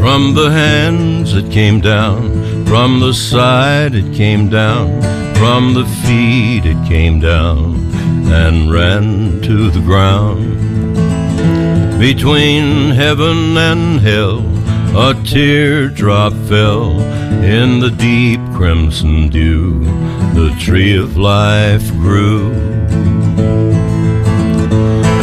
From 0.00 0.34
the 0.34 0.50
hands 0.50 1.32
it 1.34 1.50
came 1.50 1.80
down, 1.80 2.64
from 2.64 3.00
the 3.00 3.12
side 3.12 3.94
it 3.94 4.16
came 4.16 4.48
down, 4.48 5.00
from 5.40 5.72
the 5.72 5.86
feet 6.04 6.66
it 6.66 6.86
came 6.86 7.18
down 7.18 7.74
and 8.30 8.70
ran 8.70 9.40
to 9.40 9.70
the 9.70 9.80
ground. 9.80 10.44
Between 11.98 12.90
heaven 12.90 13.56
and 13.56 14.00
hell, 14.00 14.40
a 14.94 15.14
teardrop 15.24 16.34
fell 16.46 17.00
in 17.42 17.80
the 17.80 17.90
deep 17.90 18.38
crimson 18.54 19.30
dew. 19.30 19.80
The 20.34 20.54
tree 20.60 20.94
of 20.94 21.16
life 21.16 21.88
grew. 21.92 22.52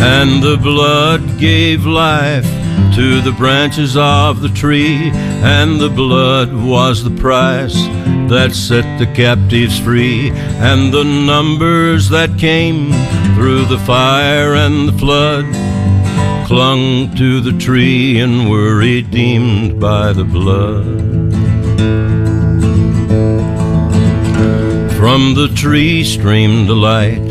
And 0.01 0.41
the 0.41 0.57
blood 0.59 1.37
gave 1.37 1.85
life 1.85 2.49
to 2.95 3.21
the 3.21 3.35
branches 3.37 3.95
of 3.95 4.41
the 4.41 4.49
tree, 4.49 5.11
and 5.13 5.79
the 5.79 5.89
blood 5.89 6.51
was 6.51 7.03
the 7.03 7.15
price 7.21 7.77
that 8.29 8.53
set 8.53 8.99
the 8.99 9.05
captives 9.13 9.79
free, 9.79 10.31
and 10.31 10.93
the 10.93 11.03
numbers 11.03 12.09
that 12.09 12.37
came 12.37 12.91
through 13.35 13.65
the 13.65 13.79
fire 13.79 14.55
and 14.55 14.89
the 14.89 14.97
flood 14.97 15.45
clung 16.47 17.13
to 17.15 17.41
the 17.41 17.57
tree 17.57 18.19
and 18.19 18.49
were 18.49 18.75
redeemed 18.75 19.79
by 19.79 20.13
the 20.13 20.23
blood. 20.23 20.85
From 24.97 25.35
the 25.35 25.49
tree 25.55 26.03
streamed 26.03 26.69
a 26.69 26.73
light 26.73 27.27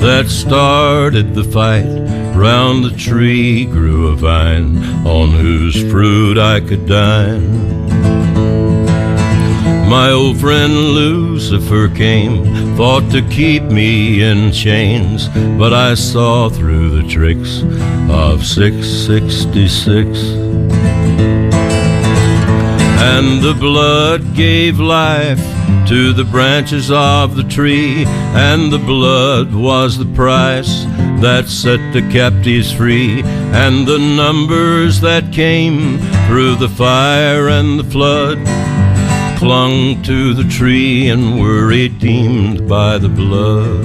that 0.00 0.26
started 0.28 1.34
the 1.34 1.44
fight. 1.44 1.86
Round 2.34 2.84
the 2.84 2.96
tree 2.96 3.64
grew 3.64 4.08
a 4.08 4.16
vine 4.16 4.76
on 5.06 5.30
whose 5.30 5.80
fruit 5.90 6.36
I 6.36 6.60
could 6.60 6.86
dine. 6.86 7.84
My 9.94 10.10
old 10.10 10.40
friend 10.40 10.74
Lucifer 10.74 11.88
came, 11.88 12.76
fought 12.76 13.08
to 13.12 13.22
keep 13.22 13.62
me 13.62 14.24
in 14.24 14.50
chains, 14.50 15.28
but 15.56 15.72
I 15.72 15.94
saw 15.94 16.48
through 16.48 17.00
the 17.00 17.08
tricks 17.08 17.62
of 18.10 18.44
666. 18.44 20.18
And 22.98 23.40
the 23.40 23.56
blood 23.56 24.34
gave 24.34 24.80
life 24.80 25.38
to 25.86 26.12
the 26.12 26.24
branches 26.24 26.90
of 26.90 27.36
the 27.36 27.44
tree, 27.44 28.04
and 28.34 28.72
the 28.72 28.80
blood 28.80 29.54
was 29.54 29.96
the 29.96 30.12
price 30.12 30.82
that 31.22 31.46
set 31.46 31.92
the 31.92 32.02
captives 32.10 32.72
free, 32.72 33.22
and 33.22 33.86
the 33.86 34.00
numbers 34.00 35.00
that 35.02 35.32
came 35.32 35.98
through 36.26 36.56
the 36.56 36.68
fire 36.68 37.48
and 37.48 37.78
the 37.78 37.84
flood 37.84 38.38
clung 39.44 40.02
to 40.02 40.32
the 40.32 40.44
tree 40.44 41.10
and 41.10 41.38
were 41.38 41.66
redeemed 41.66 42.66
by 42.66 42.96
the 42.96 43.10
blood. 43.10 43.84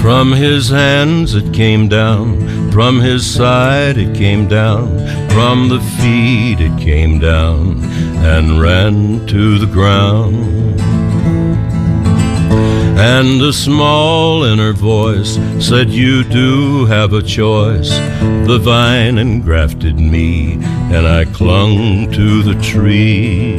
From 0.00 0.30
his 0.30 0.68
hands 0.68 1.34
it 1.34 1.52
came 1.52 1.88
down, 1.88 2.70
from 2.70 3.00
his 3.00 3.26
side 3.28 3.98
it 3.98 4.16
came 4.16 4.46
down, 4.46 4.86
from 5.30 5.68
the 5.68 5.80
feet 5.98 6.60
it 6.60 6.78
came 6.78 7.18
down 7.18 7.82
and 8.24 8.60
ran 8.60 9.26
to 9.26 9.58
the 9.58 9.66
ground. 9.66 10.65
And 12.98 13.42
a 13.42 13.52
small 13.52 14.44
inner 14.44 14.72
voice 14.72 15.38
said, 15.60 15.90
You 15.90 16.24
do 16.24 16.86
have 16.86 17.12
a 17.12 17.22
choice. 17.22 17.90
The 18.46 18.58
vine 18.58 19.18
engrafted 19.18 20.00
me, 20.00 20.54
and 20.54 21.06
I 21.06 21.26
clung 21.26 22.10
to 22.12 22.42
the 22.42 22.58
tree. 22.62 23.58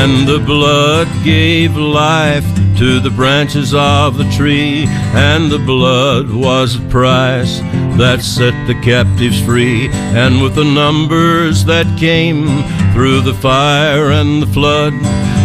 And 0.00 0.26
the 0.26 0.42
blood 0.44 1.06
gave 1.22 1.76
life 1.76 2.44
to 2.78 2.98
the 2.98 3.10
branches 3.10 3.74
of 3.74 4.18
the 4.18 4.28
tree, 4.30 4.86
and 5.14 5.52
the 5.52 5.58
blood 5.58 6.30
was 6.30 6.80
the 6.80 6.88
price 6.88 7.60
that 7.96 8.22
set 8.22 8.54
the 8.66 8.80
captives 8.82 9.40
free. 9.44 9.88
And 9.92 10.42
with 10.42 10.56
the 10.56 10.64
numbers 10.64 11.64
that 11.66 11.86
came 11.96 12.46
through 12.92 13.20
the 13.20 13.34
fire 13.34 14.10
and 14.10 14.42
the 14.42 14.46
flood, 14.48 14.94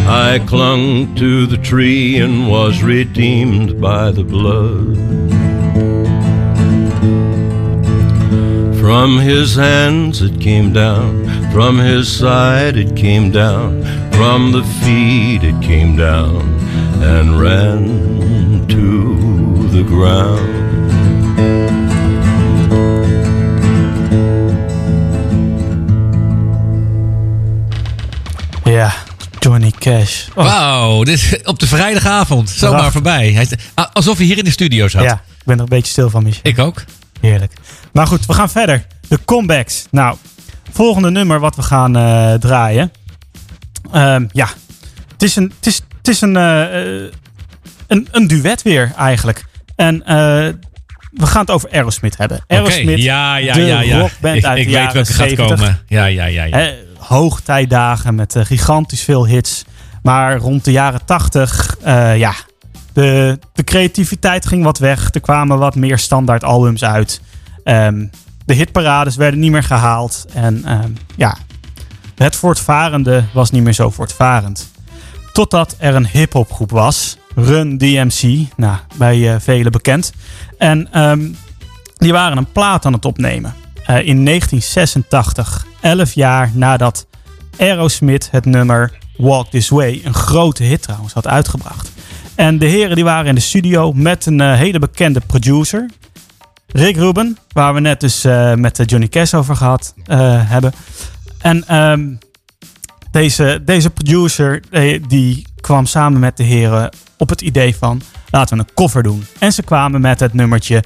I 0.05 0.39
clung 0.45 1.15
to 1.15 1.45
the 1.45 1.57
tree 1.57 2.17
and 2.17 2.49
was 2.49 2.83
redeemed 2.83 3.79
by 3.79 4.11
the 4.11 4.23
blood. 4.23 4.97
From 8.79 9.19
his 9.19 9.55
hands 9.55 10.21
it 10.21 10.41
came 10.41 10.73
down, 10.73 11.23
from 11.51 11.77
his 11.77 12.11
side 12.11 12.75
it 12.75 12.95
came 12.95 13.31
down, 13.31 13.81
from 14.11 14.51
the 14.51 14.63
feet 14.83 15.43
it 15.43 15.61
came 15.63 15.95
down 15.95 16.41
and 17.01 17.39
ran 17.39 18.67
to 18.67 19.67
the 19.69 19.83
ground. 19.83 20.63
Ja, 28.65 28.91
Johnny 29.43 29.71
Cash. 29.79 30.27
Oh, 30.35 30.45
Wauw, 30.45 31.03
dit 31.03 31.13
is 31.13 31.43
op 31.43 31.59
de 31.59 31.67
vrijdagavond. 31.67 32.49
Zomaar 32.49 32.91
voorbij. 32.91 33.31
Hij 33.31 33.47
ah, 33.73 33.85
Alsof 33.93 34.17
hij 34.17 34.25
hier 34.25 34.37
in 34.37 34.43
de 34.43 34.51
studio 34.51 34.87
zat. 34.87 35.03
ja, 35.03 35.13
ik 35.13 35.45
ben 35.45 35.55
er 35.55 35.61
een 35.61 35.69
beetje 35.69 35.91
stil 35.91 36.09
van, 36.09 36.23
Michel. 36.23 36.41
Ik 36.43 36.59
ook. 36.59 36.83
Heerlijk. 37.21 37.53
Maar 37.93 38.07
goed, 38.07 38.25
we 38.25 38.33
gaan 38.33 38.49
verder. 38.49 38.85
De 39.07 39.19
comebacks. 39.25 39.85
Nou, 39.91 40.17
volgende 40.71 41.09
nummer 41.11 41.39
wat 41.39 41.55
we 41.55 41.61
gaan 41.61 41.95
eh, 41.95 42.33
draaien. 42.33 42.91
Ehm, 43.91 44.25
ja, 44.31 44.47
het 45.11 45.23
is 45.23 45.35
een, 45.35 45.53
het 45.55 45.67
is, 45.67 45.81
het 45.97 46.07
is 46.07 46.21
een, 46.21 46.37
eh, 46.37 47.05
eh, 47.05 47.11
een, 47.87 48.07
een 48.11 48.27
duet 48.27 48.61
weer 48.61 48.93
eigenlijk. 48.97 49.45
En 49.75 49.97
we 51.11 51.25
gaan 51.25 51.41
het 51.41 51.51
over 51.51 51.69
Aerosmith 51.71 52.17
hebben. 52.17 52.43
Aerosmith, 52.47 53.01
ja, 53.01 53.35
ja, 53.35 53.53
de 53.53 53.61
ja, 53.61 53.81
ja. 53.81 53.99
rockband 53.99 54.35
ik 54.35 54.45
uit 54.45 54.57
ik 54.57 54.65
de 54.65 54.71
weet 54.71 54.93
welke 54.93 55.13
gaat 55.13 55.29
70. 55.29 55.47
komen. 55.47 55.81
Ja, 55.87 56.05
ja, 56.05 56.25
ja. 56.25 56.43
ja. 56.43 56.71
Hoogtijdagen 57.07 58.15
met 58.15 58.35
eh, 58.35 58.45
gigantisch 58.45 59.03
veel 59.03 59.27
hits. 59.27 59.65
Maar 60.01 60.37
rond 60.37 60.65
de 60.65 60.71
jaren 60.71 61.05
80, 61.05 61.77
eh, 61.81 62.17
ja, 62.17 62.33
de, 62.93 63.39
de 63.53 63.63
creativiteit 63.63 64.45
ging 64.45 64.63
wat 64.63 64.77
weg. 64.77 65.13
Er 65.13 65.21
kwamen 65.21 65.57
wat 65.57 65.75
meer 65.75 65.97
standaard 65.97 66.43
albums 66.43 66.83
uit. 66.83 67.21
Ehm, 67.63 68.05
de 68.45 68.53
hitparades 68.53 69.15
werden 69.15 69.39
niet 69.39 69.51
meer 69.51 69.63
gehaald. 69.63 70.25
En 70.33 70.65
ehm, 70.65 70.91
ja, 71.15 71.37
het 72.15 72.35
voortvarende 72.35 73.23
was 73.33 73.51
niet 73.51 73.63
meer 73.63 73.73
zo 73.73 73.89
voortvarend. 73.89 74.71
Totdat 75.33 75.75
er 75.77 75.95
een 75.95 76.07
hip-hopgroep 76.07 76.71
was, 76.71 77.17
Run 77.35 77.77
DMC, 77.77 78.47
nou, 78.55 78.77
bij 78.95 79.33
eh, 79.33 79.39
velen 79.39 79.71
bekend. 79.71 80.13
En 80.57 80.91
ehm, 80.91 81.31
die 81.97 82.11
waren 82.11 82.37
een 82.37 82.51
plaat 82.51 82.85
aan 82.85 82.93
het 82.93 83.05
opnemen. 83.05 83.53
In 83.85 84.25
1986, 84.25 85.65
11 85.83 86.13
jaar 86.13 86.51
nadat 86.53 87.07
Aerosmith 87.57 88.27
het 88.31 88.45
nummer 88.45 88.97
Walk 89.17 89.49
This 89.49 89.69
Way, 89.69 90.01
een 90.03 90.13
grote 90.13 90.63
hit 90.63 90.81
trouwens, 90.81 91.13
had 91.13 91.27
uitgebracht. 91.27 91.91
En 92.35 92.57
de 92.57 92.65
heren 92.65 92.95
die 92.95 93.03
waren 93.03 93.27
in 93.27 93.35
de 93.35 93.41
studio 93.41 93.91
met 93.93 94.25
een 94.25 94.41
eh, 94.41 94.53
hele 94.53 94.79
bekende 94.79 95.21
producer, 95.27 95.89
Rick 96.73 96.95
Rubin, 96.95 97.37
waar 97.51 97.73
we 97.73 97.79
net 97.79 97.99
dus 97.99 98.23
eh, 98.23 98.53
met 98.53 98.79
eh, 98.79 98.85
Johnny 98.85 99.07
Cash 99.07 99.33
over 99.33 99.55
gehad 99.55 99.93
eh, 100.05 100.49
hebben. 100.49 100.73
En 101.37 101.67
ehm, 101.67 102.13
deze, 103.11 103.61
deze 103.65 103.89
producer 103.89 104.63
die 105.07 105.47
kwam 105.61 105.85
samen 105.85 106.19
met 106.19 106.37
de 106.37 106.43
heren 106.43 106.89
op 107.17 107.29
het 107.29 107.41
idee 107.41 107.75
van 107.75 108.01
laten 108.29 108.57
we 108.57 108.63
een 108.63 108.73
cover 108.73 109.03
doen. 109.03 109.25
En 109.39 109.53
ze 109.53 109.63
kwamen 109.63 110.01
met 110.01 110.19
het 110.19 110.33
nummertje 110.33 110.83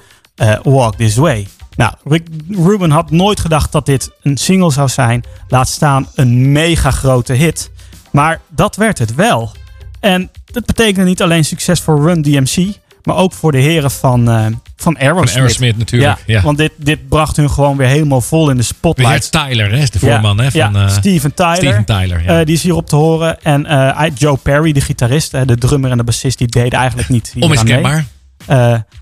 Walk 0.63 0.95
This 0.95 1.15
Way. 1.15 1.47
Nou, 1.77 1.93
Rick 2.03 2.27
Rubin 2.49 2.89
had 2.89 3.11
nooit 3.11 3.39
gedacht 3.39 3.71
dat 3.71 3.85
dit 3.85 4.11
een 4.21 4.37
single 4.37 4.71
zou 4.71 4.89
zijn. 4.89 5.23
Laat 5.47 5.67
staan 5.67 6.07
een 6.15 6.51
mega 6.51 6.91
grote 6.91 7.33
hit. 7.33 7.71
Maar 8.11 8.39
dat 8.47 8.75
werd 8.75 8.99
het 8.99 9.15
wel. 9.15 9.51
En 9.99 10.29
dat 10.45 10.65
betekende 10.65 11.05
niet 11.05 11.21
alleen 11.21 11.45
succes 11.45 11.79
voor 11.79 12.01
Run 12.01 12.21
DMC, 12.21 12.73
maar 13.03 13.15
ook 13.15 13.33
voor 13.33 13.51
de 13.51 13.57
heren 13.57 13.91
van, 13.91 14.29
eh, 14.29 14.45
van 14.75 14.97
Aerosmith. 14.97 15.29
Van 15.29 15.41
Aerosmith 15.41 15.77
natuurlijk, 15.77 16.23
ja. 16.25 16.41
Want 16.41 16.57
dit, 16.57 16.71
dit 16.75 17.09
bracht 17.09 17.35
hun 17.35 17.49
gewoon 17.49 17.77
weer 17.77 17.87
helemaal 17.87 18.21
vol 18.21 18.49
in 18.49 18.57
de 18.57 18.63
spotlight. 18.63 19.29
Weer 19.31 19.45
Tyler, 19.45 19.71
hè, 19.71 19.77
is 19.77 19.91
de 19.91 19.99
voorman 19.99 20.39
hè, 20.39 20.51
van 20.51 20.59
ja, 20.59 20.85
eh, 20.85 20.89
Steven 20.89 21.33
Tyler. 21.33 21.55
Steven 21.55 21.85
Tyler. 21.85 22.23
Ja. 22.23 22.39
Eh, 22.39 22.45
die 22.45 22.55
is 22.55 22.63
hierop 22.63 22.87
te 22.87 22.95
horen. 22.95 23.41
En 23.43 23.67
Joe 24.15 24.37
Perry, 24.37 24.71
de 24.71 24.81
gitarist, 24.81 25.31
de 25.31 25.57
drummer 25.57 25.91
en 25.91 25.97
de 25.97 26.03
bassist, 26.03 26.37
die 26.37 26.47
deden 26.47 26.79
eigenlijk 26.79 27.09
niet. 27.09 27.33
Onmiskenbaar. 27.39 28.05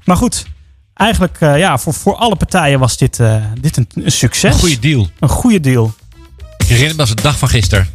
Maar 0.04 0.18
goed, 0.18 0.46
eigenlijk 0.96 1.38
eh, 1.42 1.58
ja, 1.58 1.78
voor, 1.78 1.94
voor 1.94 2.16
alle 2.16 2.36
partijen 2.36 2.80
was 2.80 2.98
dit, 2.98 3.20
eh, 3.20 3.44
dit 3.62 3.78
een, 3.78 3.88
een 3.94 4.12
succes. 4.12 4.54
Een 4.54 4.60
goede 4.60 4.80
deal. 4.80 5.10
Een 5.20 5.30
goede 5.30 5.60
deal. 5.60 5.94
Ik 6.58 6.68
herinner 6.68 6.96
me 6.96 7.02
als 7.02 7.16
de 7.16 7.22
dag 7.22 7.38
van 7.38 7.50
gisteren. 7.50 7.90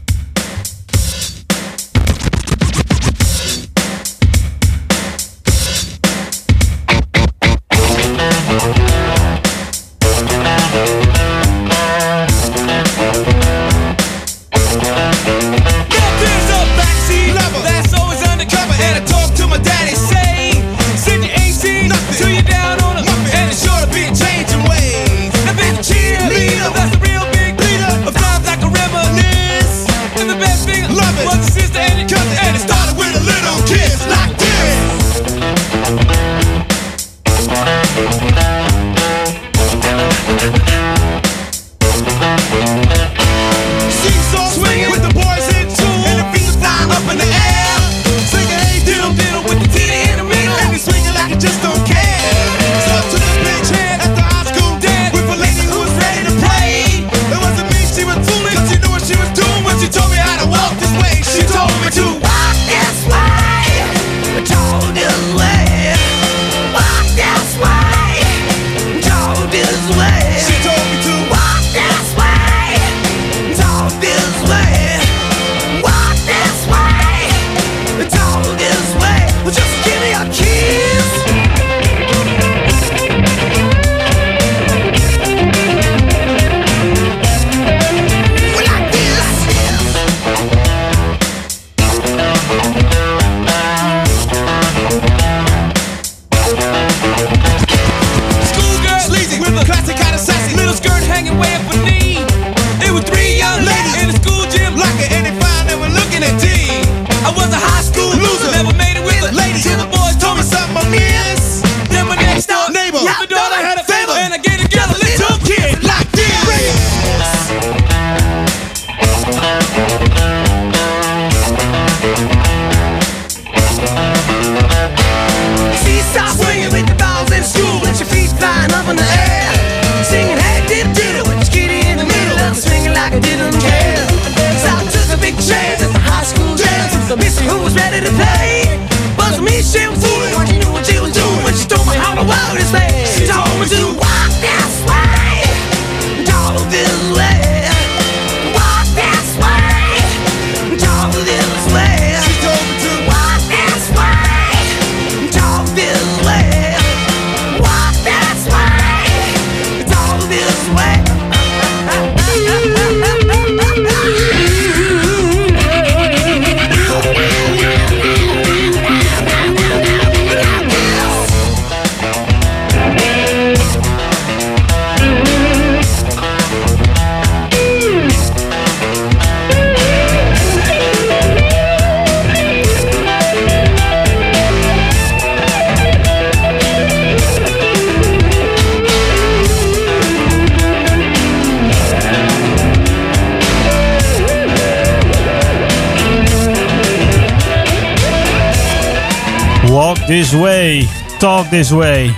This 200.30 200.38
way, 200.38 200.88
talk 201.18 201.46
this 201.46 201.70
way. 201.70 202.14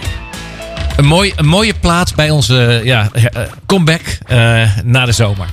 Een, 0.97 1.05
mooi, 1.05 1.33
een 1.37 1.47
mooie 1.47 1.75
plaats 1.75 2.15
bij 2.15 2.31
onze 2.31 2.81
ja, 2.85 3.09
eh, 3.13 3.43
comeback 3.67 4.01
eh, 4.27 4.77
na 4.85 5.05
de 5.05 5.13
zomer. 5.13 5.47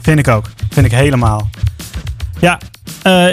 Vind 0.00 0.18
ik 0.18 0.28
ook. 0.28 0.50
Vind 0.70 0.86
ik 0.86 0.92
helemaal. 0.92 1.50
Ja, 2.40 2.58
eh, 3.02 3.26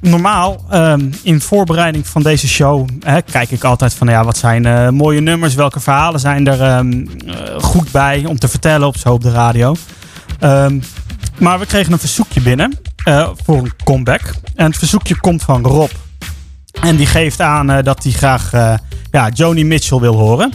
normaal 0.00 0.64
ehm, 0.70 1.10
in 1.22 1.40
voorbereiding 1.40 2.06
van 2.06 2.22
deze 2.22 2.48
show 2.48 2.88
hè, 3.00 3.22
kijk 3.22 3.50
ik 3.50 3.64
altijd 3.64 3.94
van 3.94 4.08
ja, 4.08 4.24
wat 4.24 4.36
zijn 4.36 4.94
mooie 4.94 5.20
nummers, 5.20 5.54
welke 5.54 5.80
verhalen 5.80 6.20
zijn 6.20 6.46
er 6.46 6.62
ehm, 6.62 7.06
eh, 7.26 7.60
goed 7.60 7.90
bij 7.90 8.24
om 8.26 8.38
te 8.38 8.48
vertellen 8.48 8.86
op 8.86 8.96
zo 8.96 9.12
op 9.12 9.22
de 9.22 9.32
radio. 9.32 9.74
Ehm, 10.38 10.80
maar 11.38 11.58
we 11.58 11.66
kregen 11.66 11.92
een 11.92 11.98
verzoekje 11.98 12.40
binnen 12.40 12.78
voor 13.44 13.58
een 13.58 13.72
comeback. 13.84 14.34
En 14.54 14.66
het 14.66 14.78
verzoekje 14.78 15.20
komt 15.20 15.42
van 15.42 15.62
Rob. 15.62 15.90
En 16.84 16.96
die 16.96 17.06
geeft 17.06 17.40
aan 17.40 17.70
eh, 17.70 17.82
dat 17.82 18.02
hij 18.02 18.12
graag 18.12 18.52
eh, 18.52 18.74
ja, 19.10 19.28
Joni 19.28 19.64
Mitchell 19.64 19.98
wil 19.98 20.14
horen. 20.14 20.52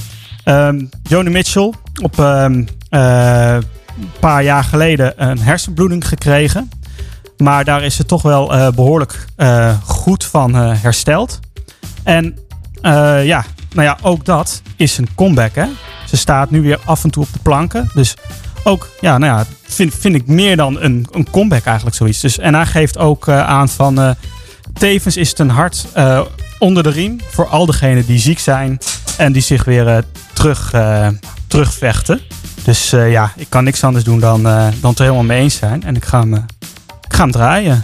Joni 1.03 1.29
Mitchell 1.29 1.73
op 2.01 2.19
ehm, 2.19 2.63
eh, 2.89 3.53
een 3.53 4.11
paar 4.19 4.43
jaar 4.43 4.63
geleden 4.63 5.29
een 5.29 5.39
hersenbloeding 5.39 6.07
gekregen. 6.07 6.69
Maar 7.37 7.65
daar 7.65 7.83
is 7.83 7.95
ze 7.95 8.05
toch 8.05 8.21
wel 8.21 8.53
eh, 8.53 8.71
behoorlijk 8.71 9.25
eh, 9.35 9.75
goed 9.83 10.25
van 10.25 10.53
hersteld. 10.55 11.39
En 12.03 12.37
ja, 13.23 13.45
nou 13.73 13.87
ja, 13.87 13.97
ook 14.01 14.25
dat 14.25 14.61
is 14.75 14.97
een 14.97 15.07
comeback. 15.15 15.55
Hè? 15.55 15.65
Ze 16.07 16.17
staat 16.17 16.49
nu 16.49 16.61
weer 16.61 16.79
af 16.85 17.03
en 17.03 17.09
toe 17.09 17.23
op 17.23 17.33
de 17.33 17.39
planken. 17.39 17.89
Dus 17.93 18.15
ook, 18.63 18.89
ja, 19.01 19.17
nou 19.17 19.37
ja, 19.37 19.45
vind, 19.61 19.95
vind 19.95 20.15
ik 20.15 20.27
meer 20.27 20.55
dan 20.55 20.81
een, 20.81 21.07
een 21.11 21.29
comeback 21.31 21.65
eigenlijk 21.65 21.95
zoiets. 21.95 22.19
Dus, 22.19 22.37
en 22.37 22.53
hij 22.55 22.65
geeft 22.65 22.97
ook 22.97 23.29
aan 23.29 23.69
van... 23.69 24.15
tevens 24.79 25.17
is 25.17 25.29
het 25.29 25.39
een 25.39 25.49
hart 25.49 25.85
eh, 25.93 26.21
onder 26.59 26.83
de 26.83 26.89
riem 26.89 27.17
voor 27.29 27.47
al 27.47 27.65
diegenen 27.65 28.05
die 28.05 28.19
ziek 28.19 28.39
zijn 28.39 28.77
en 29.17 29.31
die 29.31 29.41
zich 29.41 29.63
weer 29.63 29.87
eh, 29.87 29.97
terug, 30.33 30.73
eh, 30.73 31.07
terugvechten. 31.47 32.19
Dus 32.63 32.89
ja, 32.89 33.31
ik 33.35 33.45
kan 33.49 33.63
niks 33.63 33.83
anders 33.83 34.03
doen 34.03 34.19
dan, 34.19 34.43
dan 34.43 34.89
het 34.89 34.97
er 34.97 35.03
helemaal 35.03 35.23
mee 35.23 35.41
eens 35.41 35.55
zijn. 35.55 35.83
En 35.83 35.95
ik 35.95 36.05
ga 36.05 36.19
hem, 36.19 36.33
ik 37.01 37.13
ga 37.13 37.21
hem 37.21 37.31
draaien. 37.31 37.83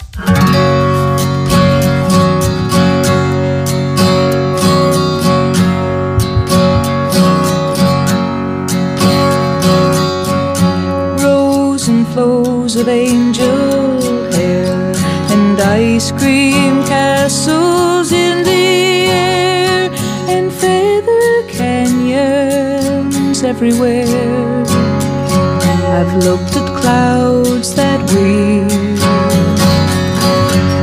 Of 12.77 12.87
angel 12.87 13.45
hair 13.45 13.54
and 15.95 16.01
ice 16.01 16.11
cream 16.11 16.83
castles 16.85 18.11
in 18.11 18.43
the 18.43 19.07
air 19.09 19.89
and 20.27 20.51
feather 20.51 21.43
canyons 21.47 23.43
everywhere. 23.43 24.63
I've 25.97 26.13
looked 26.23 26.55
at 26.57 26.67
clouds 26.81 27.75
that 27.75 28.01
weep, 28.11 28.99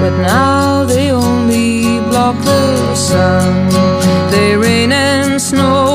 but 0.00 0.16
now 0.22 0.84
they 0.84 1.10
only 1.10 2.00
block 2.08 2.36
the 2.44 2.94
sun. 2.94 3.68
They 4.30 4.56
rain 4.56 4.92
and 4.92 5.40
snow 5.40 5.91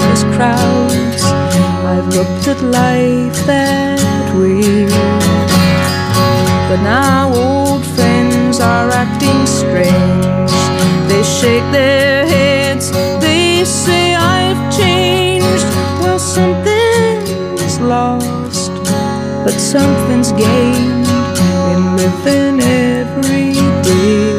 circus 0.00 0.22
crowds. 0.36 1.22
I've 1.84 2.08
looked 2.08 2.48
at 2.48 2.62
life 2.62 3.46
that 3.46 4.00
way. 4.36 4.86
But 6.68 6.82
now 6.82 7.32
old 7.34 7.84
friends 7.84 8.60
are 8.60 8.90
acting 8.90 9.46
strange. 9.46 10.52
They 11.08 11.22
shake 11.22 11.68
their 11.72 12.26
heads, 12.26 12.90
they 13.20 13.64
say 13.64 14.14
I've 14.14 14.62
changed. 14.76 15.66
Well, 16.00 16.18
something's 16.18 17.80
lost, 17.80 18.72
but 19.44 19.58
something's 19.58 20.32
gained 20.32 21.06
in 21.72 21.96
living 21.96 22.60
every 22.60 23.54
day. 23.82 24.29